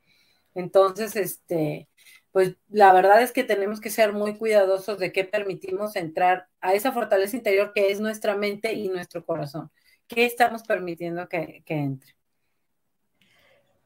[0.55, 1.89] Entonces, este,
[2.31, 6.73] pues la verdad es que tenemos que ser muy cuidadosos de qué permitimos entrar a
[6.73, 9.71] esa fortaleza interior que es nuestra mente y nuestro corazón.
[10.07, 12.20] ¿Qué estamos permitiendo que, que entre?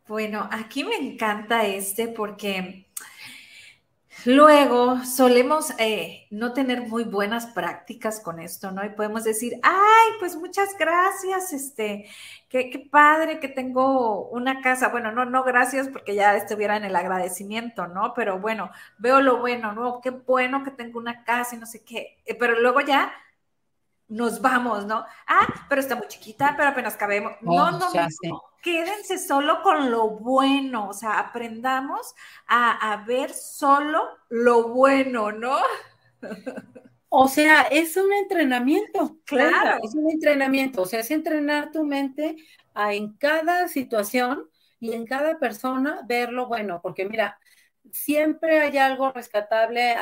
[0.08, 2.86] Bueno, aquí me encanta este porque
[4.24, 8.86] luego solemos eh, no tener muy buenas prácticas con esto, ¿no?
[8.86, 12.08] Y podemos decir, ay, pues muchas gracias, este,
[12.50, 14.90] qué, padre que tengo una casa.
[14.90, 18.14] Bueno, no, no, gracias porque ya estuviera en el agradecimiento, ¿no?
[18.14, 20.02] Pero bueno, veo lo bueno, ¿no?
[20.02, 22.20] Qué bueno que tengo una casa y no sé qué.
[22.40, 23.12] Pero luego ya
[24.08, 25.06] nos vamos, ¿no?
[25.28, 27.34] Ah, pero está muy chiquita, pero apenas cabemos.
[27.42, 32.16] No, no, no, quédense solo con lo bueno, o sea, aprendamos
[32.48, 35.58] a, ver solo lo bueno, ¿no?
[37.10, 39.80] O sea, es un entrenamiento, claro.
[39.84, 42.36] Es un entrenamiento, o sea, es entrenar tu mente
[42.74, 47.40] a en cada situación y en cada persona ver lo bueno, porque mira,
[47.92, 49.96] siempre hay algo rescatable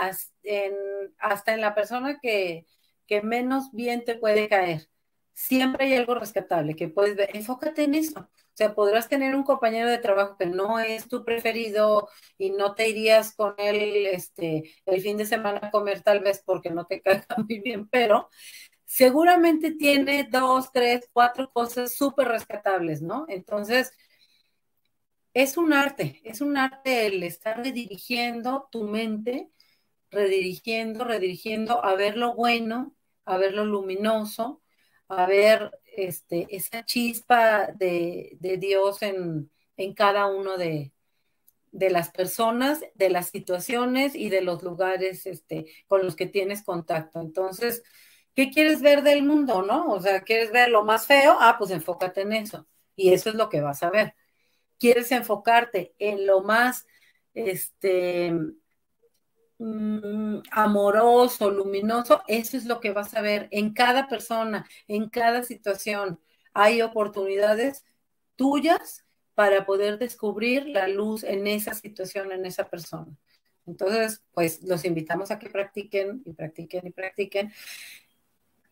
[1.20, 2.66] hasta en la persona que,
[3.08, 4.90] que menos bien te puede caer.
[5.34, 7.30] Siempre hay algo rescatable que puedes ver.
[7.36, 8.20] Enfócate en eso.
[8.22, 12.76] O sea, podrás tener un compañero de trabajo que no es tu preferido y no
[12.76, 16.86] te irías con él este, el fin de semana a comer tal vez porque no
[16.86, 18.30] te caiga muy bien, pero
[18.86, 23.26] seguramente tiene dos, tres, cuatro cosas súper rescatables, ¿no?
[23.30, 23.94] Entonces,
[25.34, 29.50] es un arte, es un arte el estar redirigiendo tu mente
[30.14, 32.96] redirigiendo, redirigiendo a ver lo bueno,
[33.26, 34.62] a ver lo luminoso,
[35.08, 39.50] a ver este, esa chispa de, Dios en,
[39.96, 40.92] cada uno de,
[41.72, 47.20] las personas, de las situaciones y de los lugares este, con los que tienes contacto.
[47.20, 47.84] Entonces,
[48.36, 49.88] ¿qué quieres ver del mundo, no?
[49.88, 51.38] O sea, ¿quieres ver lo más feo?
[51.40, 52.68] Ah, pues enfócate en eso.
[52.96, 54.16] Y eso es lo que vas a ver.
[54.80, 56.86] ¿Quieres enfocarte en lo más,
[57.34, 58.34] este,
[59.60, 65.44] mm, amoroso, luminoso, eso es lo que vas a ver en cada persona, en cada
[65.44, 66.20] situación.
[66.54, 67.84] Hay oportunidades
[68.36, 73.18] tuyas para poder descubrir la luz en esa situación, en esa persona.
[73.66, 77.52] Entonces, pues los invitamos a que practiquen y practiquen y practiquen.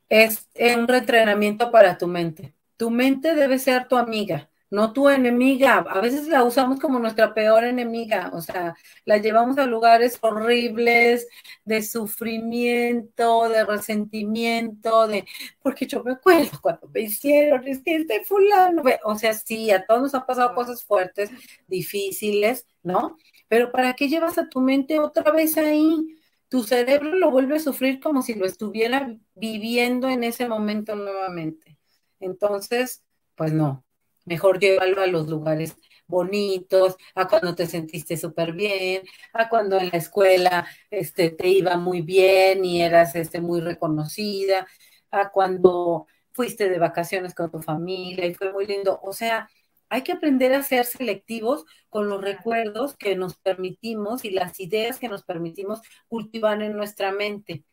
[0.09, 2.53] Es un reentrenamiento para tu mente.
[2.77, 5.79] Tu mente debe ser tu amiga no tu enemiga.
[5.89, 11.27] A veces la usamos como nuestra peor enemiga, o sea, la llevamos a lugares horribles
[11.65, 15.25] de sufrimiento, de resentimiento, de,
[15.61, 20.15] porque yo me acuerdo cuando me hicieron este fulano, o sea, sí, a todos nos
[20.15, 21.29] han pasado cosas fuertes,
[21.67, 23.17] difíciles, ¿no?
[23.49, 26.17] Pero ¿para qué llevas a tu mente otra vez ahí?
[26.47, 31.77] Tu cerebro lo vuelve a sufrir como si lo estuviera viviendo en ese momento nuevamente.
[32.19, 33.03] Entonces,
[33.35, 33.83] pues no,
[34.25, 35.75] Mejor llévalo a los lugares
[36.07, 39.03] bonitos, a cuando te sentiste súper bien,
[39.33, 44.67] a cuando en la escuela este, te iba muy bien y eras este, muy reconocida,
[45.09, 48.99] a cuando fuiste de vacaciones con tu familia y fue muy lindo.
[49.03, 49.49] O sea,
[49.89, 54.99] hay que aprender a ser selectivos con los recuerdos que nos permitimos y las ideas
[54.99, 57.65] que nos permitimos cultivar en nuestra mente,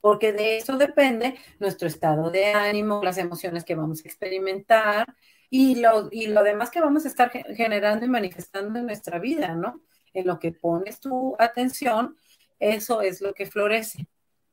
[0.00, 5.16] porque de eso depende nuestro estado de ánimo, las emociones que vamos a experimentar,
[5.56, 9.54] y lo, y lo demás que vamos a estar generando y manifestando en nuestra vida,
[9.54, 9.82] ¿no?
[10.12, 12.16] En lo que pones tu atención,
[12.58, 14.08] eso es lo que florece.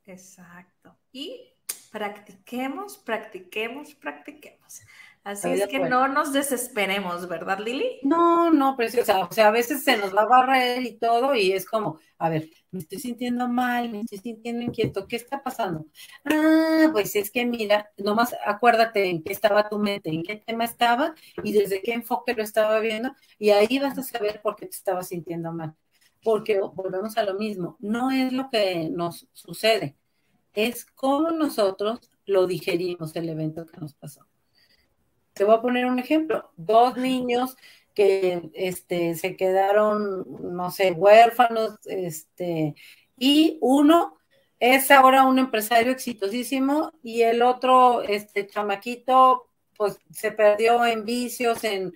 [0.05, 0.95] Exacto.
[1.11, 1.55] Y
[1.91, 4.81] practiquemos, practiquemos, practiquemos.
[5.23, 7.99] Así es que no nos desesperemos, ¿verdad, Lili?
[8.01, 9.19] No, no, preciosa.
[9.19, 12.27] O sea, a veces se nos va a barrer y todo, y es como, a
[12.29, 15.85] ver, me estoy sintiendo mal, me estoy sintiendo inquieto, ¿qué está pasando?
[16.25, 20.63] Ah, pues es que mira, nomás acuérdate en qué estaba tu mente, en qué tema
[20.63, 24.65] estaba y desde qué enfoque lo estaba viendo, y ahí vas a saber por qué
[24.65, 25.75] te estabas sintiendo mal.
[26.23, 29.97] Porque volvemos a lo mismo, no es lo que nos sucede,
[30.53, 34.30] es cómo nosotros lo digerimos el evento que nos pasó.
[35.33, 36.51] Te voy a poner un ejemplo.
[36.57, 37.55] Dos niños
[37.93, 42.75] que este, se quedaron, no sé, huérfanos, este,
[43.17, 44.17] y uno
[44.59, 51.63] es ahora un empresario exitosísimo y el otro, este chamaquito, pues se perdió en vicios,
[51.63, 51.93] en...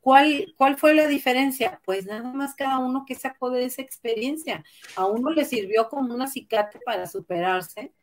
[0.00, 1.80] ¿Cuál, ¿Cuál fue la diferencia?
[1.82, 4.62] Pues nada más cada uno que sacó de esa experiencia.
[4.96, 7.94] A uno le sirvió como un acicate para superarse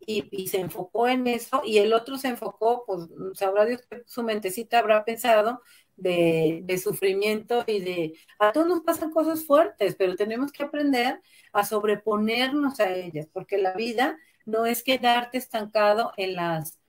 [0.00, 4.22] y, se enfocó en eso y el otro se enfocó, pues sabrá Dios que su
[4.22, 5.62] mentecita habrá pensado
[5.96, 8.14] de, de, sufrimiento y de...
[8.38, 11.20] A todos nos pasan cosas fuertes, pero tenemos que aprender
[11.52, 16.80] a sobreponernos a ellas, porque la vida no es quedarte estancado en las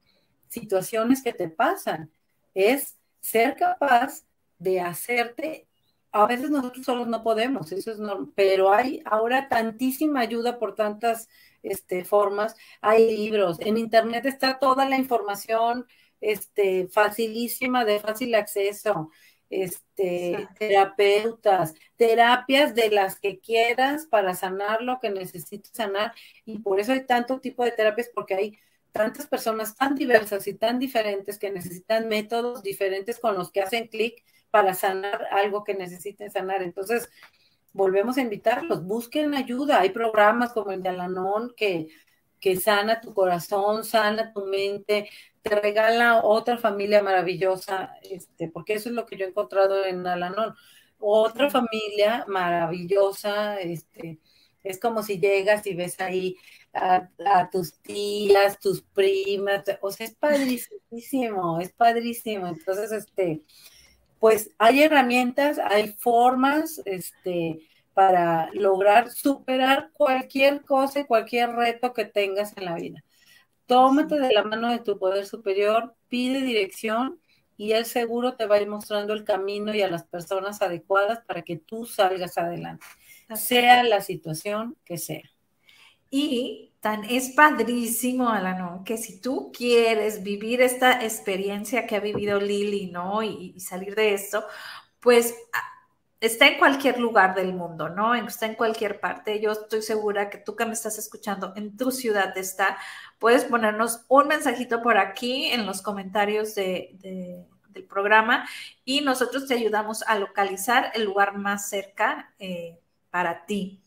[0.47, 2.11] situaciones que te pasan,
[2.53, 4.25] es ser capaz
[4.57, 5.67] de hacerte
[6.11, 10.75] a veces nosotros solos no podemos, eso es normal, pero hay ahora tantísima ayuda por
[10.75, 11.29] tantas
[11.63, 15.85] este, formas, hay libros, en internet está toda la información
[16.19, 19.09] este, facilísima, de fácil acceso,
[19.49, 26.13] este, terapeutas, terapias de las que quieras para sanar lo que necesites sanar,
[26.45, 28.59] y por eso hay tanto tipo de terapias, porque hay
[28.91, 33.87] tantas personas tan diversas y tan diferentes que necesitan métodos diferentes con los que hacen
[33.87, 36.61] clic para sanar algo que necesiten sanar.
[36.61, 37.09] Entonces,
[37.73, 39.81] volvemos a invitarlos, busquen ayuda.
[39.81, 41.87] Hay programas como el de Alanon que,
[42.39, 45.09] que sana tu corazón, sana tu mente,
[45.41, 50.05] te regala otra familia maravillosa, este, porque eso es lo que yo he encontrado en
[50.05, 50.55] Alanon.
[50.99, 54.19] Otra familia maravillosa, este,
[54.63, 56.37] es como si llegas y ves ahí
[56.73, 62.47] a, tus tías, tus primas, o sea, es padrísimo, es padrísimo.
[62.47, 63.41] Entonces, este,
[64.21, 72.05] pues hay herramientas, hay formas este, para lograr superar cualquier cosa y cualquier reto que
[72.05, 73.03] tengas en la vida.
[73.65, 77.19] Tómate de la mano de tu poder superior, pide dirección
[77.57, 81.25] y él seguro te va a ir mostrando el camino y a las personas adecuadas
[81.25, 82.85] para que tú salgas adelante,
[83.33, 85.31] sea la situación que sea.
[86.11, 92.39] Y tan es padrísimo, Alano, que si tú quieres vivir esta experiencia que ha vivido
[92.39, 93.23] Lili, ¿no?
[93.23, 94.45] Y, salir de esto,
[94.99, 95.35] pues
[96.19, 98.15] está en cualquier lugar del mundo, ¿no?
[98.15, 99.39] Está en cualquier parte.
[99.39, 102.77] Yo estoy segura que tú que me estás escuchando en tu ciudad está.
[103.19, 107.45] Puedes ponernos un mensajito por aquí en los comentarios del
[107.89, 108.47] programa
[108.85, 112.79] y nosotros te ayudamos a localizar el lugar más cerca eh,
[113.11, 113.81] para ti.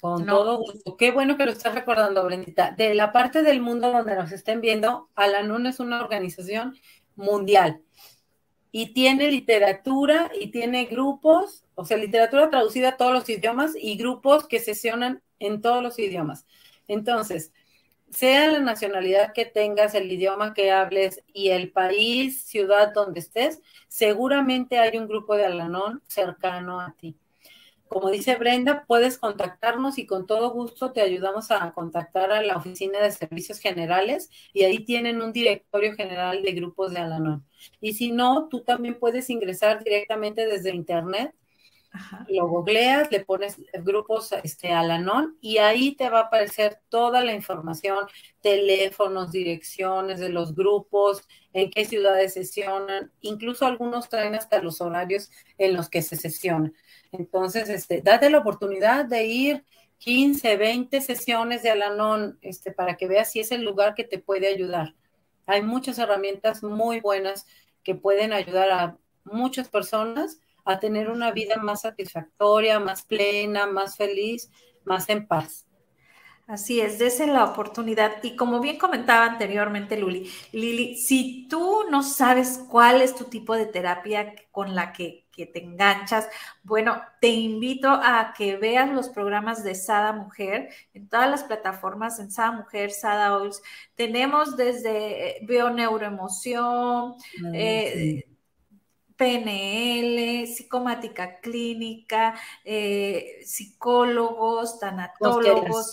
[0.00, 0.96] Con todo gusto.
[0.96, 2.70] Qué bueno que lo estás recordando, Brendita.
[2.70, 6.76] De la parte del mundo donde nos estén viendo, Alanun es una organización
[7.16, 7.82] mundial
[8.70, 13.96] y tiene literatura y tiene grupos, o sea, literatura traducida a todos los idiomas y
[13.96, 16.46] grupos que sesionan en todos los idiomas.
[16.86, 17.52] Entonces,
[18.10, 23.60] sea la nacionalidad que tengas, el idioma que hables y el país, ciudad donde estés,
[23.88, 27.16] seguramente hay un grupo de Alanón cercano a ti.
[27.88, 32.56] Como dice Brenda, puedes contactarnos y con todo gusto te ayudamos a contactar a la
[32.56, 37.46] Oficina de Servicios Generales y ahí tienen un directorio general de grupos de Alanón.
[37.80, 41.34] Y si no, tú también puedes ingresar directamente desde Internet
[42.28, 47.32] lo googleas, le pones grupos este, Alanon y ahí te va a aparecer toda la
[47.32, 48.06] información,
[48.40, 55.30] teléfonos, direcciones de los grupos, en qué ciudades sesionan, incluso algunos traen hasta los horarios
[55.56, 56.72] en los que se sesiona.
[57.12, 59.64] Entonces, este, date la oportunidad de ir
[59.98, 64.18] 15, 20 sesiones de Alanon este, para que veas si es el lugar que te
[64.18, 64.94] puede ayudar.
[65.46, 67.46] Hay muchas herramientas muy buenas
[67.82, 73.96] que pueden ayudar a muchas personas a tener una vida más satisfactoria, más plena, más
[73.96, 74.50] feliz,
[74.84, 75.66] más en paz.
[76.46, 78.22] Así es, dése la oportunidad.
[78.22, 83.54] Y como bien comentaba anteriormente Luli, Lili, si tú no sabes cuál es tu tipo
[83.54, 86.28] de terapia con la que, te enganchas,
[86.62, 92.18] bueno, te invito a que veas los programas de Sada Mujer en todas las plataformas,
[92.18, 93.62] en Sada Mujer, Sada Oils.
[93.94, 97.14] Tenemos desde Bioneuroemoción,
[97.54, 98.24] eh,
[99.16, 105.90] PNL, psicomática clínica, eh, psicólogos, tanatólogos,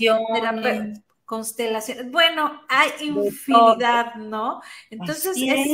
[1.25, 2.12] constelaciones.
[2.12, 4.62] Bueno, hay infinidad, ¿no?
[4.91, 5.67] Entonces es,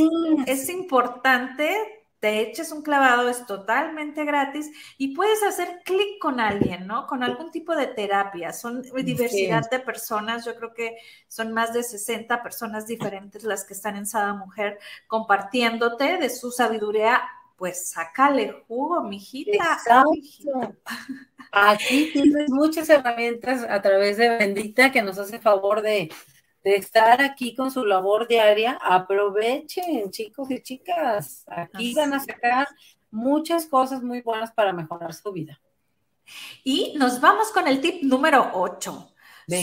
[0.48, 6.86] es importante te eches un clavado, es totalmente gratis y puedes hacer clic con alguien,
[6.86, 7.08] ¿no?
[7.08, 8.54] Con algún tipo de terapia.
[8.54, 13.74] Son diversidad de personas, yo creo que son más de 60 personas diferentes las que
[13.74, 17.22] están en Sada Mujer compartiéndote de su sabiduría
[17.58, 19.52] pues sácale jugo, mijita.
[19.52, 20.76] Exacto.
[21.52, 26.12] Aquí tienes muchas herramientas a través de Bendita que nos hace favor de,
[26.64, 28.78] estar aquí con su labor diaria.
[28.82, 31.46] Aprovechen, chicos y chicas.
[31.48, 32.68] Aquí van a sacar
[33.10, 35.60] muchas cosas muy buenas para mejorar su vida.
[36.64, 39.14] Y nos vamos con el tip número 8.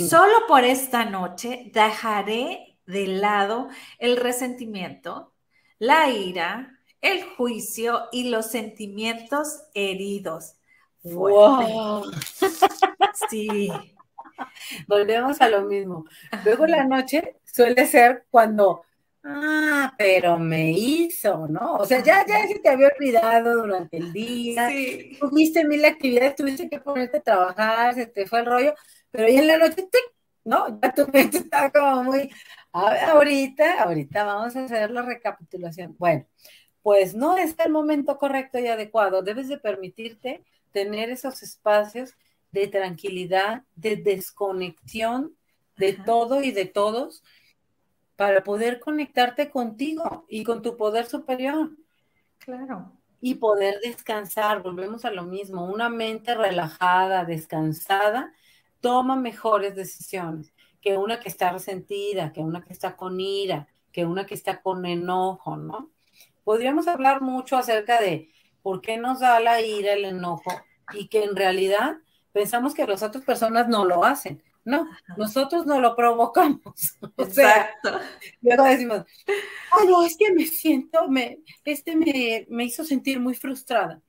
[0.08, 5.32] Solo por esta noche dejaré de lado el resentimiento,
[5.78, 10.54] la ira, el juicio y los sentimientos heridos.
[11.02, 12.10] Wow.
[13.30, 13.70] Sí.
[14.88, 16.04] Volvemos a lo mismo.
[16.44, 18.82] Luego la noche suele ser cuando,
[19.24, 21.74] ah, pero me hizo, ¿no?
[21.76, 25.16] O sea, ya, ya se te había olvidado durante el día, sí.
[25.20, 28.74] tuviste mil actividades, tuviste que ponerte a trabajar, se te fue el rollo,
[29.10, 29.88] pero ya en la noche,
[30.44, 30.80] ¿no?
[30.80, 32.30] Ya tu mente está como muy,
[32.72, 35.96] ahorita, ahorita vamos a hacer la recapitulación.
[35.98, 36.26] Bueno,
[36.82, 39.22] pues no es el momento correcto y adecuado.
[39.22, 42.14] Debes de permitirte tener esos espacios
[42.60, 45.34] de tranquilidad, de desconexión
[45.76, 47.22] de todo y de todos
[48.16, 51.70] para poder conectarte contigo y con tu poder superior.
[52.38, 52.92] Claro.
[53.20, 58.32] Y poder descansar, volvemos a lo mismo, una mente relajada, descansada,
[58.80, 64.04] toma mejores decisiones que una que está resentida, que una que está con ira, que
[64.04, 65.90] una que está con enojo, ¿no?
[66.48, 68.30] podríamos hablar mucho acerca de
[68.62, 70.50] por qué nos da la ira, el enojo,
[70.94, 71.98] y que en realidad
[72.32, 74.42] pensamos que las otras personas no lo hacen.
[74.64, 74.86] No,
[75.16, 76.98] nosotros no lo provocamos.
[77.16, 78.00] Exacto.
[78.42, 79.04] luego decimos,
[79.72, 84.02] ay, no, es que me siento, me, este me, me hizo sentir muy frustrada.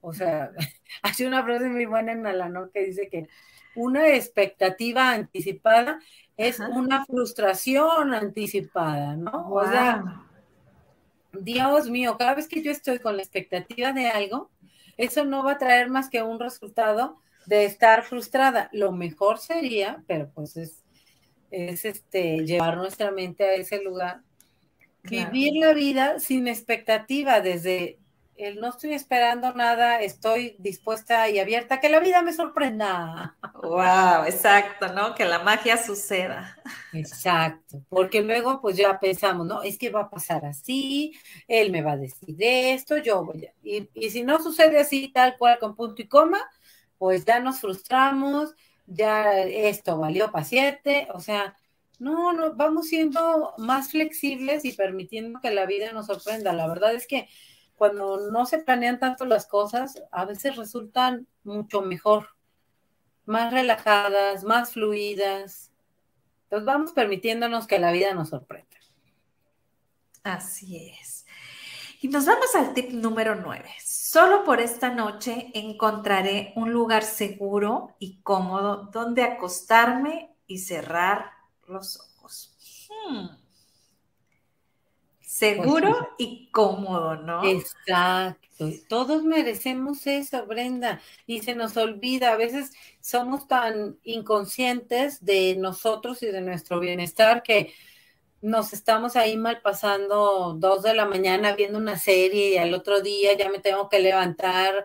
[0.00, 0.50] O sea,
[1.02, 3.28] hace una frase muy buena en Alano que dice que
[3.74, 6.00] una expectativa anticipada
[6.36, 9.48] es una frustración anticipada, ¿no?
[9.50, 10.26] O sea,
[11.32, 14.50] Dios mío, cada vez que yo estoy con la expectativa de algo,
[14.96, 18.68] eso no va a traer más que un resultado de estar frustrada.
[18.72, 20.82] Lo mejor sería, pero pues es,
[21.50, 24.22] es este, llevar nuestra mente a ese lugar,
[25.02, 27.98] vivir la vida sin expectativa, desde
[28.36, 33.36] el no estoy esperando nada, estoy dispuesta y abierta que la vida me sorprenda.
[33.64, 35.14] Wow, exacto, ¿no?
[35.14, 36.54] Que la magia suceda.
[36.92, 41.14] Exacto, porque luego pues ya pensamos, no, es que va a pasar así,
[41.48, 43.52] él me va a decir esto, yo voy a...
[43.62, 46.42] Y, y si no sucede así, tal cual, con punto y coma,
[46.98, 48.54] pues ya nos frustramos,
[48.86, 51.56] ya esto valió para siete, o sea,
[51.98, 56.52] no, no, vamos siendo más flexibles y permitiendo que la vida nos sorprenda.
[56.52, 57.28] La verdad es que
[57.76, 62.28] cuando no se planean tanto las cosas, a veces resultan mucho mejor,
[63.26, 65.72] más relajadas, más fluidas.
[66.44, 68.68] Entonces vamos permitiéndonos que la vida nos sorprenda.
[70.22, 71.26] Así es.
[72.00, 73.70] Y nos vamos al tip número nueve.
[74.14, 81.32] Solo por esta noche encontraré un lugar seguro y cómodo donde acostarme y cerrar
[81.66, 82.54] los ojos.
[83.08, 83.26] Hmm.
[85.18, 87.42] Seguro y cómodo, ¿no?
[87.44, 88.70] Exacto.
[88.88, 91.00] Todos merecemos eso, Brenda.
[91.26, 92.34] Y se nos olvida.
[92.34, 97.74] A veces somos tan inconscientes de nosotros y de nuestro bienestar que
[98.44, 103.00] nos estamos ahí mal pasando dos de la mañana viendo una serie y al otro
[103.00, 104.84] día ya me tengo que levantar.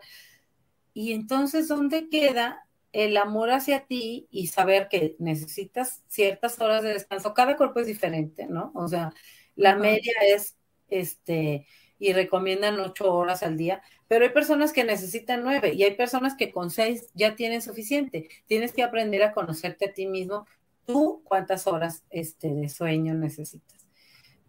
[0.93, 6.93] Y entonces, ¿dónde queda el amor hacia ti y saber que necesitas ciertas horas de
[6.93, 7.33] descanso?
[7.33, 8.71] Cada cuerpo es diferente, ¿no?
[8.75, 9.11] O sea,
[9.57, 10.55] la media es,
[10.87, 11.67] este,
[11.99, 16.35] y recomiendan ocho horas al día, pero hay personas que necesitan nueve y hay personas
[16.35, 18.29] que con seis ya tienen suficiente.
[18.47, 20.47] Tienes que aprender a conocerte a ti mismo,
[20.89, 23.87] tú cuántas horas este, de sueño necesitas.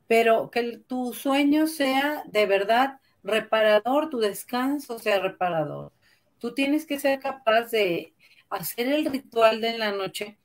[0.06, 5.92] Pero que tu sueño sea de verdad reparador, tu descanso sea reparador.
[6.38, 8.14] Tú tienes que ser capaz de
[8.48, 10.38] hacer el ritual de la noche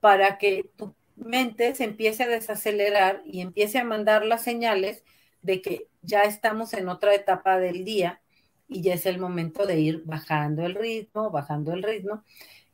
[0.00, 5.04] para que tu mente se empiece a desacelerar y empiece a mandar las señales
[5.42, 8.22] de que ya estamos en otra etapa del día
[8.68, 12.24] y ya es el momento de ir bajando el ritmo, bajando el ritmo.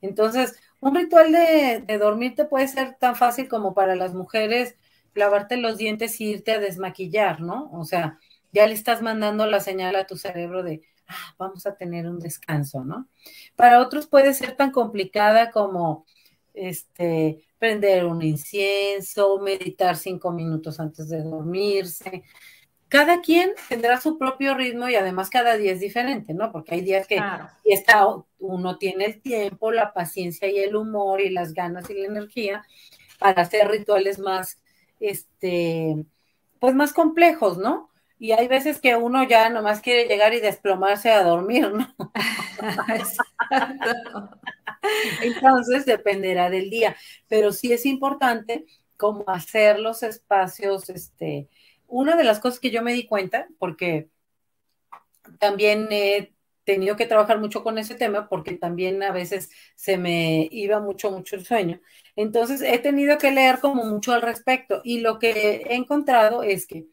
[0.01, 4.77] Entonces, un ritual de, de dormirte puede ser tan fácil como para las mujeres
[5.14, 7.70] lavarte los dientes y irte a desmaquillar, ¿no?
[7.72, 8.18] O sea,
[8.53, 12.18] ya le estás mandando la señal a tu cerebro de, ah, vamos a tener un
[12.20, 13.09] descanso, ¿no?
[13.57, 16.07] Para otros puede ser tan complicada como,
[16.55, 22.24] este, prender un incienso, meditar cinco minutos antes de dormirse.
[22.97, 26.51] Cada quien tendrá su propio ritmo y además cada día es diferente, ¿no?
[26.51, 27.21] Porque hay días que
[27.63, 28.07] está,
[28.39, 32.65] uno tiene el tiempo, la paciencia y el humor y las ganas y la energía
[33.19, 34.63] para hacer rituales más,
[34.99, 36.07] este,
[36.59, 37.91] pues más complejos, ¿no?
[38.19, 41.95] Y hay veces que uno ya nomás quiere llegar y desplomarse a dormir, ¿no?
[45.21, 46.97] Entonces dependerá del día,
[47.29, 48.65] pero sí es importante
[48.97, 51.51] como hacer los espacios, este,
[51.89, 54.09] una de las cosas que yo me di cuenta, porque
[55.39, 56.32] también he
[56.64, 61.11] tenido que trabajar mucho con ese tema, porque también a veces se me iba mucho,
[61.11, 61.80] mucho el sueño.
[62.16, 66.66] Entonces he tenido que leer como mucho al respecto y lo que he encontrado es
[66.66, 66.87] que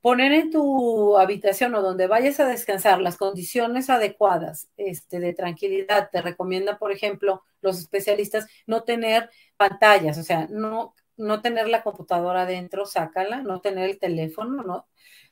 [0.00, 6.08] poner en tu habitación o donde vayas a descansar las condiciones adecuadas este, de tranquilidad.
[6.10, 11.82] Te recomienda, por ejemplo, los especialistas no tener pantallas, o sea, no, no tener la
[11.82, 14.88] computadora adentro, sácala, no tener el teléfono, no.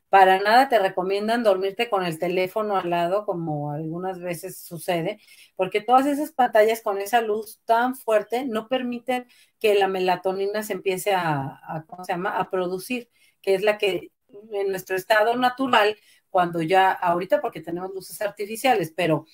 [0.09, 5.21] Para nada te recomiendan dormirte con el teléfono al lado, como algunas veces sucede,
[5.57, 9.27] porque todas esas pantallas con esa luz tan fuerte no permiten
[9.59, 13.11] que la melatonina se empiece a, a ¿cómo se llama?, a producir,
[13.43, 14.13] que es la que
[14.53, 15.97] en nuestro estado natural,
[16.31, 19.27] cuando ya, ahorita porque tenemos luces artificiales, pero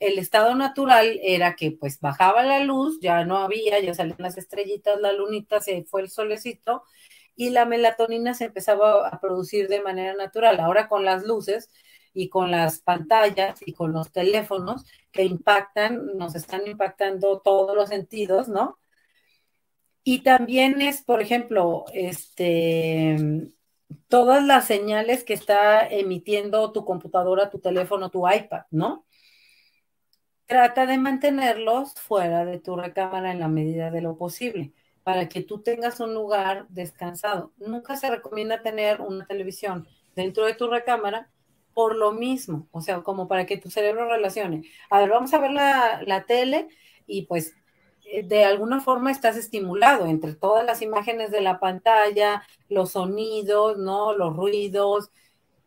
[0.00, 4.38] el estado natural era que pues bajaba la luz, ya no había, ya salían las
[4.38, 6.84] estrellitas, la lunita, se fue el solecito
[7.36, 10.60] y la melatonina se empezaba a producir de manera natural.
[10.60, 11.70] Ahora con las luces
[12.12, 17.88] y con las pantallas y con los teléfonos que impactan, nos están impactando todos los
[17.88, 18.78] sentidos, ¿no?
[20.04, 23.16] Y también es, por ejemplo, este,
[24.08, 29.06] todas las señales que está emitiendo tu computadora, tu teléfono, tu iPad, ¿no?
[30.48, 34.72] Trata de mantenerlos fuera de tu recámara en la medida de lo posible,
[35.04, 37.52] para que tú tengas un lugar descansado.
[37.58, 39.86] Nunca se recomienda tener una televisión
[40.16, 41.30] dentro de tu recámara
[41.74, 44.62] por lo mismo, o sea, como para que tu cerebro relacione.
[44.90, 46.68] A ver, vamos a ver la, la tele
[47.06, 47.54] y pues
[48.06, 53.78] eh, de alguna forma estás estimulado entre todas las imágenes de la pantalla, los sonidos,
[53.78, 54.14] ¿no?
[54.14, 55.10] Los ruidos,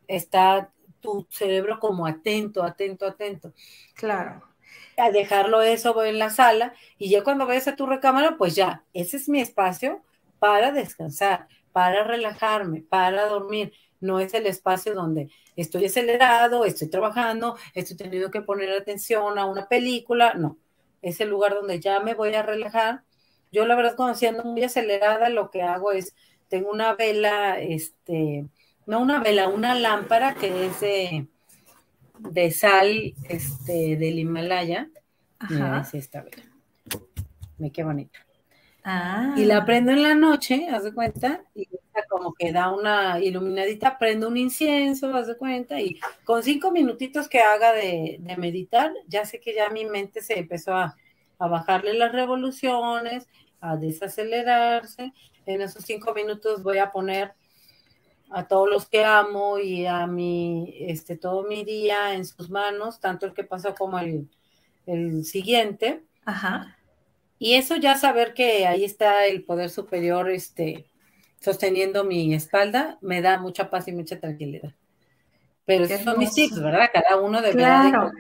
[0.07, 3.53] está tu cerebro como atento, atento, atento.
[3.95, 4.50] Claro.
[4.97, 8.83] A dejarlo eso en la sala y ya cuando vayas a tu recámara, pues ya,
[8.93, 10.01] ese es mi espacio
[10.39, 13.73] para descansar, para relajarme, para dormir.
[13.99, 19.45] No es el espacio donde estoy acelerado, estoy trabajando, estoy teniendo que poner atención a
[19.45, 20.57] una película, no
[21.01, 23.03] es el lugar donde ya me voy a relajar.
[23.51, 26.15] Yo la verdad, cuando siendo muy acelerada, lo que hago es,
[26.47, 28.47] tengo una vela, este,
[28.85, 31.27] no una vela, una lámpara que es de,
[32.29, 34.89] de sal, este, del Himalaya.
[35.39, 35.81] Ajá.
[35.81, 36.43] es esta vela.
[37.57, 38.19] Me qué bonita.
[38.83, 39.35] Ah.
[39.37, 41.67] Y la prendo en la noche, haz de cuenta, y
[42.09, 47.27] como que da una iluminadita, prendo un incienso, haz de cuenta, y con cinco minutitos
[47.27, 50.95] que haga de, meditar, ya sé que ya mi mente se empezó a,
[51.37, 53.27] a, bajarle las revoluciones,
[53.59, 55.13] a desacelerarse.
[55.45, 57.33] En esos cinco minutos voy a poner
[58.31, 62.99] a todos los que amo y a mi, este, todo mi día en sus manos,
[62.99, 64.29] tanto el que pasó como el,
[64.85, 66.03] el siguiente.
[66.25, 66.77] Ajá.
[67.37, 70.85] Y eso ya saber que ahí está el poder superior, este,
[71.41, 74.73] sosteniendo mi espalda, me da mucha paz y mucha tranquilidad.
[75.65, 76.89] Pero esos son mis tips, ¿verdad?
[76.91, 78.11] Cada uno debe claro.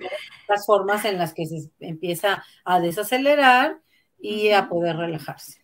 [0.47, 3.79] las formas en las que se empieza a desacelerar
[4.19, 5.60] y a poder relajarse.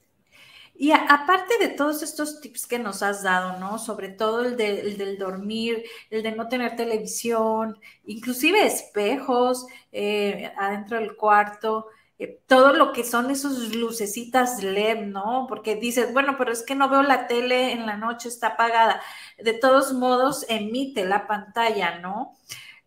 [0.79, 3.79] Y aparte de todos estos tips que nos has dado, ¿no?
[3.79, 11.15] Sobre todo el, del dormir, el de no tener televisión, inclusive espejos eh, adentro del
[11.15, 11.87] cuarto,
[12.19, 15.47] eh, todo lo que son esos lucecitas LED, ¿no?
[15.49, 19.01] Porque dices, bueno, pero es que no veo la tele en la noche, está apagada.
[19.39, 22.37] De todos modos, emite la pantalla, ¿no?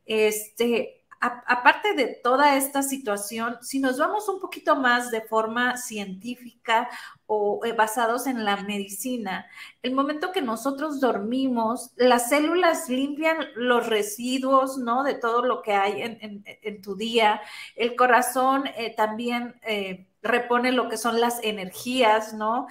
[0.07, 6.89] Este, aparte de toda esta situación, si nos vamos un poquito más de forma científica
[7.27, 9.47] o eh, basados en la medicina,
[9.83, 15.03] el momento que nosotros dormimos, las células limpian los residuos, ¿no?
[15.03, 17.43] De todo lo que hay en, tu día.
[17.77, 19.61] El corazón eh, también...
[19.63, 22.67] Eh, repone lo que son las energías, ¿no?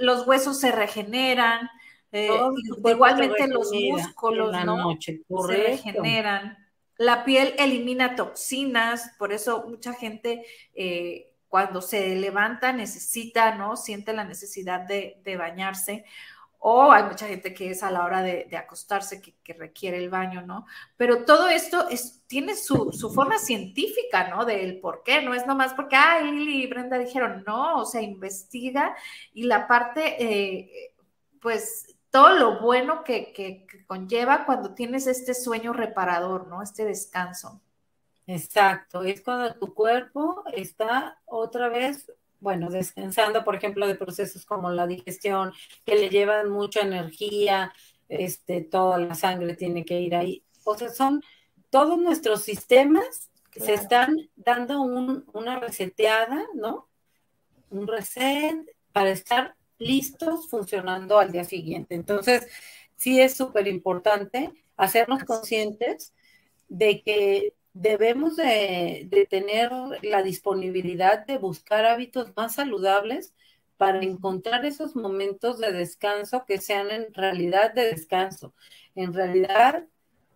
[0.00, 1.70] los huesos se regeneran,
[2.10, 4.98] igualmente los músculos, ¿no?
[5.00, 6.65] se regeneran.
[6.98, 10.44] La piel elimina toxinas, por eso mucha gente
[10.74, 13.76] eh, cuando se levanta necesita, ¿no?
[13.76, 16.04] Siente la necesidad de, bañarse.
[16.58, 20.42] O hay mucha gente que es a la hora de, acostarse que, requiere el baño,
[20.42, 20.66] ¿no?
[20.96, 24.44] Pero todo esto es, tiene su, forma científica, ¿no?
[24.44, 28.02] Del por qué, no es nomás porque, ah, Lili y Brenda dijeron, no, o sea,
[28.02, 28.96] investiga
[29.32, 30.94] y la parte, eh,
[31.40, 36.62] pues, todo lo bueno que, conlleva cuando tienes este sueño reparador, ¿no?
[36.62, 37.60] Este descanso.
[38.26, 44.70] Exacto, es cuando tu cuerpo está otra vez, bueno, descansando, por ejemplo, de procesos como
[44.70, 45.52] la digestión,
[45.84, 47.72] que le llevan mucha energía,
[48.08, 50.44] este, toda la sangre tiene que ir ahí.
[50.64, 51.22] O sea, son
[51.70, 56.88] todos nuestros sistemas que se están dando una reseteada, ¿no?
[57.70, 58.56] Un reset
[58.92, 61.94] para estar listos funcionando al día siguiente.
[61.94, 62.46] Entonces,
[62.96, 66.14] sí es súper importante hacernos conscientes
[66.68, 69.70] de que debemos de, tener
[70.02, 73.34] la disponibilidad de buscar hábitos más saludables
[73.76, 78.54] para encontrar esos momentos de descanso que sean en realidad de descanso,
[78.94, 79.84] en realidad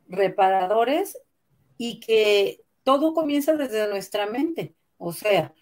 [0.08, 1.18] reparadores
[1.78, 4.74] y que todo comienza desde nuestra mente.
[4.98, 5.54] O sea,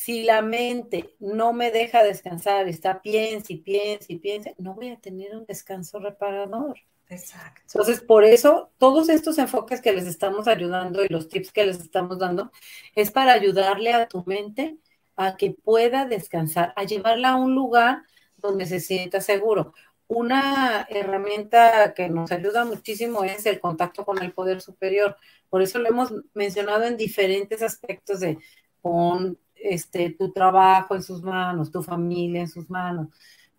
[0.00, 4.88] si la mente no me deja descansar, está piensa y piensa y piensa, no voy
[4.88, 6.78] a tener un descanso reparador.
[7.10, 7.60] Exacto.
[7.66, 11.80] Entonces, por eso, todos estos enfoques que les estamos ayudando y los tips que les
[11.80, 12.50] estamos dando
[12.94, 14.78] es para ayudarle a tu mente
[15.16, 18.04] a que pueda descansar, a llevarla a un lugar
[18.38, 19.74] donde se sienta seguro.
[20.06, 25.18] Una herramienta que nos ayuda muchísimo es el contacto con el poder superior.
[25.50, 28.38] Por eso lo hemos mencionado en diferentes aspectos de
[28.80, 33.08] con este, tu trabajo en sus manos, tu familia en sus manos,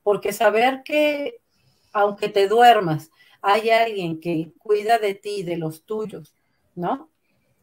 [0.03, 1.39] porque saber que
[1.93, 6.35] aunque te duermas, hay alguien que cuida de ti, de los tuyos,
[6.75, 7.09] ¿no?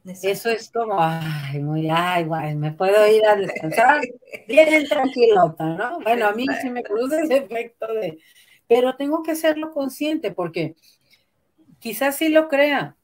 [0.05, 4.01] Eso es como, ay, muy, ay, guay, me puedo ir a descansar
[4.47, 6.01] bien tranquilota, ¿no?
[6.01, 8.19] Bueno, a mí sí me produce ese efecto de,
[8.67, 10.77] pero tengo que hacerlo consciente porque
[11.79, 12.97] quizás sí lo crea,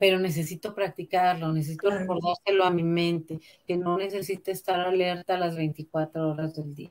[0.00, 6.30] pero necesito practicarlo, necesito recordárselo a mi mente, que no necesita estar alerta las 24
[6.30, 6.88] horas del día,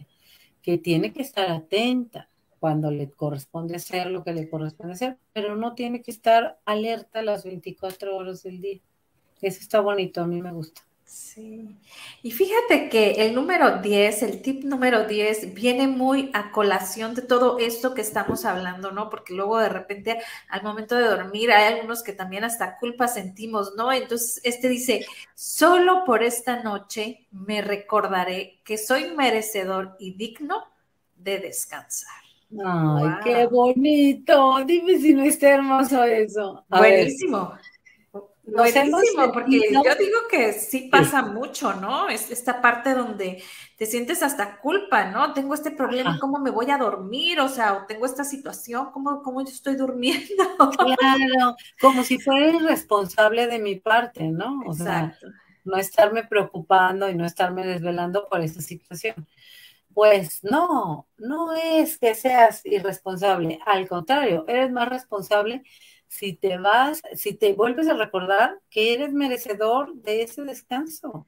[0.61, 2.29] que tiene que estar atenta
[2.59, 7.23] cuando le corresponde hacer lo que le corresponde hacer, pero no tiene que estar alerta
[7.23, 8.79] las 24 horas del día.
[9.41, 10.83] Eso está bonito, a mí me gusta.
[11.09, 11.67] Sí.
[12.21, 17.23] Y fíjate que el número 10, el tip número 10, viene muy a colación de
[17.23, 19.09] todo esto que estamos hablando, ¿no?
[19.09, 23.73] Porque luego de repente al momento de dormir hay algunos que también hasta culpa sentimos,
[23.75, 23.91] ¿no?
[23.91, 25.03] Entonces, este dice,
[25.33, 30.63] solo por esta noche me recordaré que soy merecedor y digno
[31.15, 32.21] de descansar.
[32.63, 34.63] Ay, qué bonito.
[34.63, 36.63] Dime si no está hermoso eso.
[36.69, 37.57] Buenísimo.
[38.55, 42.09] Buenísimo, porque yo digo que sí pasa mucho, ¿no?
[42.09, 43.43] Es esta parte donde
[43.77, 45.33] te sientes hasta culpa, ¿no?
[45.33, 47.39] Tengo este problema, ¿cómo me voy a dormir?
[47.39, 50.43] O sea, o tengo esta situación, ¿cómo, cómo yo estoy durmiendo?
[50.77, 54.61] Claro, como si fuera irresponsable de mi parte, ¿no?
[54.65, 55.27] O Exacto.
[55.27, 59.27] sea, no estarme preocupando y no estarme desvelando por esta situación.
[59.93, 65.63] Pues no, no es que seas irresponsable, al contrario, eres más responsable
[66.09, 71.27] si te vas, si te vuelves a recordar que eres merecedor de ese descanso.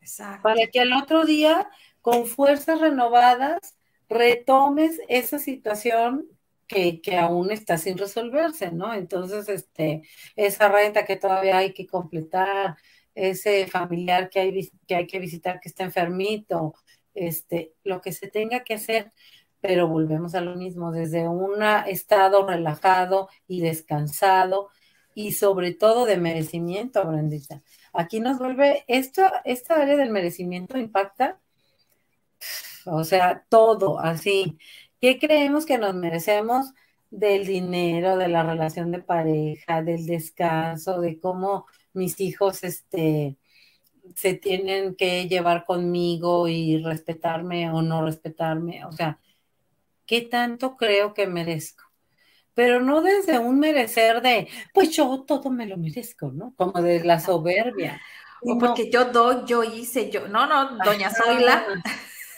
[0.00, 0.42] Exacto.
[0.42, 1.68] Para que al otro día,
[2.00, 3.76] con fuerzas renovadas,
[4.08, 6.26] retomes esa situación
[6.66, 8.94] que, que, aún está sin resolverse, ¿no?
[8.94, 10.02] Entonces, este,
[10.36, 12.76] esa renta que todavía hay que completar,
[13.14, 16.74] ese familiar que hay, que hay que visitar que está enfermito,
[17.14, 19.12] este, lo que se tenga que hacer,
[19.60, 24.70] pero volvemos a lo mismo, desde un estado relajado y descansado
[25.14, 27.62] y sobre todo de merecimiento, Brendita.
[27.92, 31.40] Aquí nos vuelve, esto, esta área del merecimiento impacta,
[32.86, 34.58] o sea, todo así.
[35.00, 36.72] ¿Qué creemos que nos merecemos
[37.10, 43.36] del dinero, de la relación de pareja, del descanso, de cómo mis hijos este,
[44.14, 48.84] se tienen que llevar conmigo y respetarme o no respetarme?
[48.84, 49.18] O sea,
[50.10, 51.84] ¿qué tanto creo que merezco?
[52.52, 56.52] Pero no desde un merecer de, pues yo todo me lo merezco, ¿no?
[56.56, 58.02] Como de la soberbia.
[58.42, 60.26] O porque yo doy, yo hice, yo.
[60.26, 61.64] No, no, doña Zoila.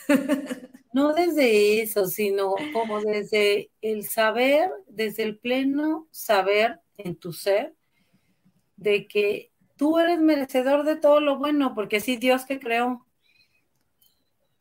[0.94, 7.74] No desde eso, sino como desde el saber, desde el pleno saber en tu ser,
[8.76, 13.06] de que tú eres merecedor de todo lo bueno, porque sí, Dios que creó.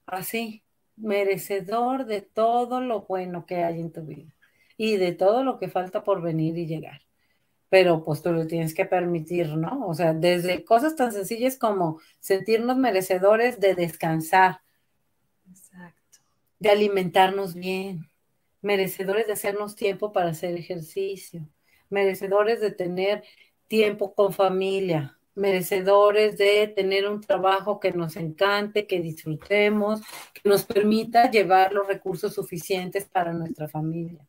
[0.06, 0.64] Así,
[1.02, 4.32] merecedor de todo lo bueno que hay en tu vida
[4.78, 7.02] y de todo lo que falta por venir y llegar.
[7.70, 9.88] Pero pues tú lo tienes que permitir, ¿no?
[9.88, 14.62] O sea, desde cosas tan sencillas como sentirnos merecedores de descansar,
[16.60, 18.08] de alimentarnos bien,
[18.62, 21.48] merecedores de hacernos tiempo para hacer ejercicio,
[21.90, 23.24] merecedores de tener
[23.68, 30.02] tiempo con familia, merecedores de tener un trabajo que nos encante, que disfrutemos,
[30.34, 34.26] que nos permita llevar los recursos suficientes para nuestra familia.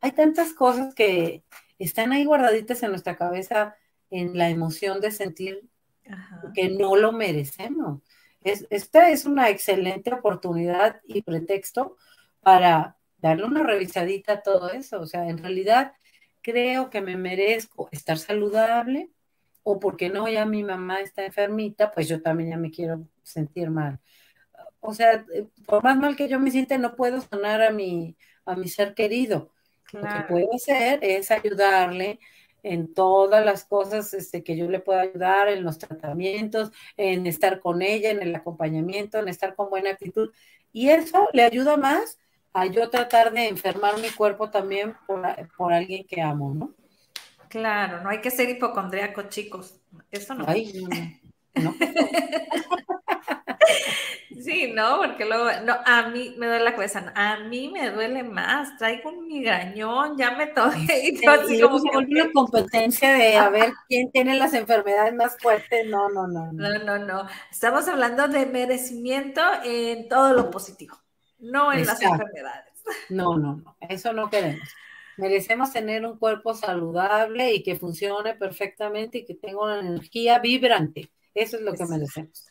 [0.00, 1.44] Hay tantas cosas que
[1.78, 3.76] están ahí guardaditas en nuestra cabeza
[4.10, 5.68] en la emoción de sentir
[6.54, 8.00] que no lo merecemos
[8.42, 11.96] esta es una excelente oportunidad y pretexto
[12.40, 15.00] para darle una revisadita a todo eso.
[15.00, 15.92] O sea, en realidad
[16.42, 19.10] creo que me merezco estar saludable
[19.70, 23.68] o porque no, ya mi mamá está enfermita, pues yo también ya me quiero sentir
[23.68, 24.00] mal.
[24.80, 25.26] O sea,
[25.66, 28.16] por más mal que yo me siente, no puedo sonar a mi,
[28.46, 29.52] a mi ser querido.
[29.92, 32.18] Lo que puedo hacer es ayudarle
[32.62, 37.60] en todas las cosas este, que yo le pueda ayudar, en los tratamientos, en estar
[37.60, 40.32] con ella, en el acompañamiento, en estar con buena actitud.
[40.72, 42.18] Y eso le ayuda más
[42.54, 45.22] a yo tratar de enfermar mi cuerpo también por,
[45.58, 46.74] por alguien que amo, ¿no?
[47.48, 49.80] Claro, no hay que ser hipocondríaco, chicos.
[50.10, 50.44] Eso no.
[50.46, 51.62] Ay, no.
[51.62, 51.74] no.
[54.40, 58.22] Sí, no, porque luego, no, a mí me duele la cabeza, a mí me duele
[58.22, 61.10] más, traigo un migrañón, ya me toqué.
[61.12, 65.86] Y así como que, una competencia de a ver quién tiene las enfermedades más fuertes,
[65.88, 66.52] no, no, no.
[66.52, 67.26] No, no, no.
[67.50, 70.96] Estamos hablando de merecimiento en todo lo positivo,
[71.38, 72.72] no en las enfermedades.
[73.10, 74.66] No, no, no, eso no queremos.
[75.18, 81.10] Merecemos tener un cuerpo saludable y que funcione perfectamente y que tenga una energía vibrante.
[81.34, 82.46] Eso es lo que merecemos.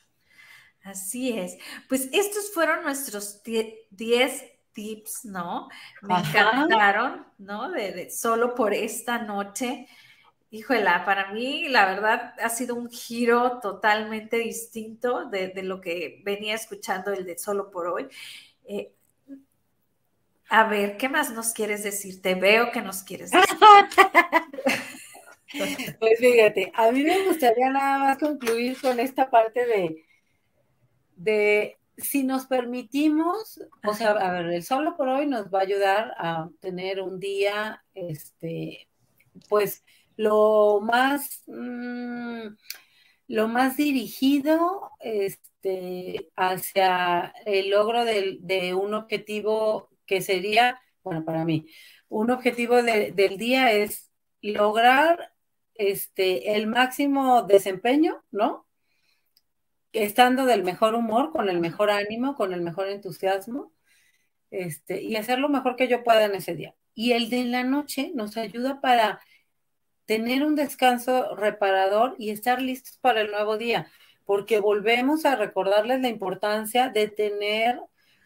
[0.84, 1.58] Así es.
[1.90, 4.44] Pues estos fueron nuestros 10
[4.74, 5.70] tips, ¿no?
[6.02, 7.72] Me encantaron, ¿no?
[7.72, 9.88] De, solo por esta noche.
[10.50, 16.56] Híjola, para mí la verdad ha sido un giro totalmente distinto de, lo que venía
[16.56, 18.08] escuchando el de solo por hoy.
[18.66, 18.94] Eh,
[20.50, 22.22] a ver, ¿qué más nos quieres decir?
[22.22, 23.58] Te veo que nos quieres decir.
[26.00, 30.06] pues fíjate, a mí me gustaría nada más concluir con esta parte de,
[31.16, 35.64] de si nos permitimos, o sea, a ver, el solo por hoy nos va a
[35.64, 38.88] ayudar a tener un día, este,
[39.50, 39.84] pues
[40.16, 42.48] lo más, mm,
[43.28, 51.68] lo más dirigido, este, hacia el logro de, un objetivo que sería, bueno, para mí,
[52.10, 55.34] un objetivo del día es lograr
[55.76, 58.68] este, el máximo desempeño, ¿no?
[59.94, 63.72] estando del mejor humor, con el mejor ánimo, con el mejor entusiasmo,
[64.52, 66.76] este, y hacer lo mejor que yo pueda en ese día.
[66.94, 69.22] Y el de la noche nos ayuda para
[70.06, 73.92] tener un descanso reparador y estar listos para el nuevo día,
[74.26, 77.80] porque volvemos a recordarles la importancia de tener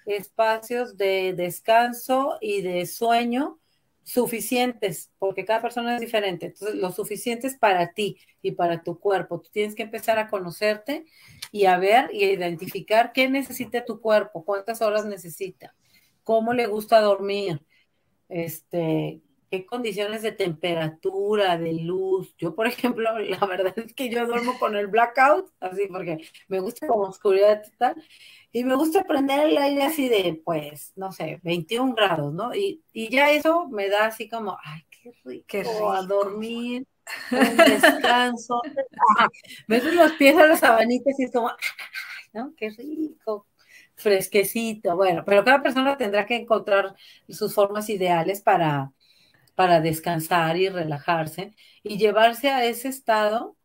[0.05, 3.59] espacios de descanso y de sueño
[4.03, 6.47] suficientes, porque cada persona es diferente.
[6.47, 9.39] Entonces, lo suficientes para ti y para tu cuerpo.
[9.39, 11.05] Tú tienes que empezar a conocerte
[11.51, 15.75] y a ver y a identificar qué necesita tu cuerpo, cuántas horas necesita,
[16.23, 17.61] cómo le gusta dormir,
[18.27, 19.21] este,
[19.51, 22.33] qué condiciones de temperatura, de luz.
[22.37, 26.59] Yo, por ejemplo, la verdad es que yo duermo con el blackout, así porque me
[26.59, 28.01] gusta como oscuridad total.
[28.53, 32.53] Y me gusta prender el aire así de, pues, no sé, 21 grados, ¿no?
[32.55, 35.13] Y, ya eso me da así como, ay, qué
[35.63, 36.85] rico, a dormir,
[37.31, 38.61] un descanso.
[39.67, 41.51] Meto los pies a los abanitos y es como,
[42.33, 42.53] ¿no?
[42.57, 43.47] Qué rico,
[43.95, 44.95] fresquecito.
[44.95, 46.95] Bueno, pero cada persona tendrá que encontrar
[47.29, 48.91] sus formas ideales para,
[49.55, 53.55] para descansar y relajarse y llevarse a ese estado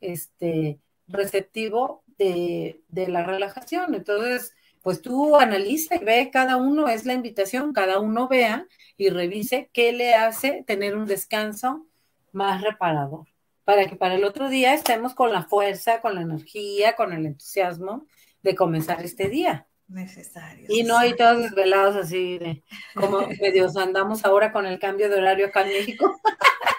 [0.00, 3.94] este, receptivo de, la relajación.
[3.94, 8.66] Entonces, pues tú analiza y ve, cada uno es la invitación, cada uno vea
[8.96, 11.86] y revise qué le hace tener un descanso
[12.32, 13.26] más reparador,
[13.64, 17.26] para que para el otro día estemos con la fuerza, con la energía, con el
[17.26, 18.06] entusiasmo
[18.42, 19.66] de comenzar este día.
[19.88, 20.66] Necesario.
[20.68, 22.62] Y no hay todos desvelados así de
[22.94, 26.20] como medios andamos ahora con el cambio de horario acá en México.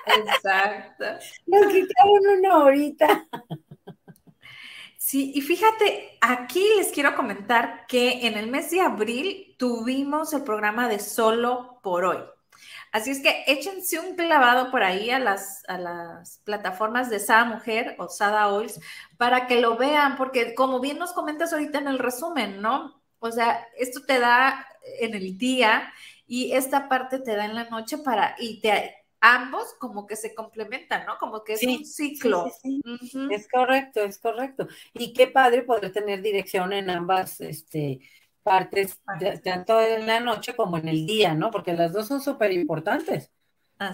[0.05, 1.05] Exacto.
[1.45, 3.27] Nos quitaron una horita.
[4.97, 10.43] Sí, y fíjate, aquí les quiero comentar que en el mes de abril tuvimos el
[10.43, 12.34] programa de Solo por Hoy.
[12.95, 17.43] Así es que échense un clavado por ahí a las, a las plataformas de Sada
[17.43, 18.79] Mujer o Sada Oils
[19.17, 23.01] para que lo vean, porque como bien nos comentas ahorita en el resumen, ¿no?
[23.19, 24.65] O sea, esto te da
[25.01, 25.91] en el día
[26.25, 30.33] y esta parte te da en la noche para, y te ambos como que se
[30.33, 31.17] complementan, ¿no?
[31.19, 32.49] Como que es un ciclo.
[32.61, 32.79] Sí,
[33.29, 34.69] Es correcto, es correcto.
[34.93, 37.99] Y qué padre poder tener dirección en ambas este,
[38.45, 39.01] partes,
[39.43, 41.49] tanto en la noche como en el día, ¿no?
[41.49, 43.31] Porque las dos son súper importantes.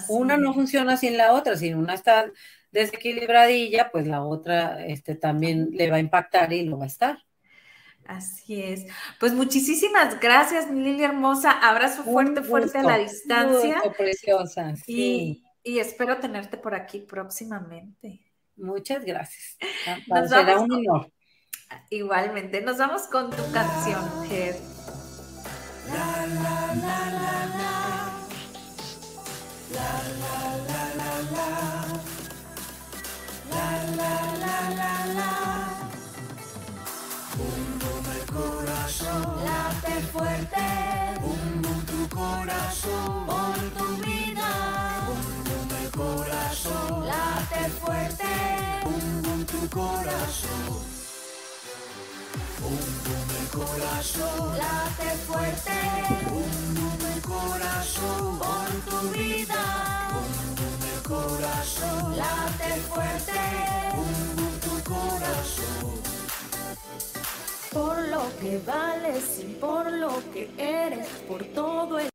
[0.10, 2.30] Una no funciona sin la otra, si una está
[2.72, 7.20] desequilibradilla, pues la otra este, también le va a impactar y lo va a estar.
[8.06, 8.86] Así es.
[9.22, 11.52] Pues muchísimas gracias, Lili hermosa.
[11.52, 13.82] Abrazo fuerte, fuerte a la distancia.
[13.97, 14.76] preciosa.
[14.76, 15.45] Sí.
[15.64, 18.20] Y, espero tenerte por aquí próximamente.
[18.58, 19.58] Muchas gracias.
[20.28, 21.12] Será un honor.
[21.89, 24.55] Igualmente, nos vamos con tu canción, Ger.
[25.88, 27.74] La, la, la, la, la.
[29.74, 29.89] La,
[30.22, 31.49] la, la, la, la.
[33.49, 35.32] La, la, la, la, la.
[38.32, 40.65] corazón late fuerte.
[41.22, 44.49] Bum bum tu corazón por tu vida.
[45.07, 48.34] Bum bum el corazón late fuerte.
[48.84, 51.01] Bum bum tu corazón.
[53.52, 55.72] Corazón late fuerte.
[56.30, 59.64] Bum el corazón por tu vida.
[60.14, 63.39] Bum el corazón late fuerte.
[63.95, 66.02] Bum tu corazón
[67.72, 72.11] por lo que vales y por lo que eres, por todo el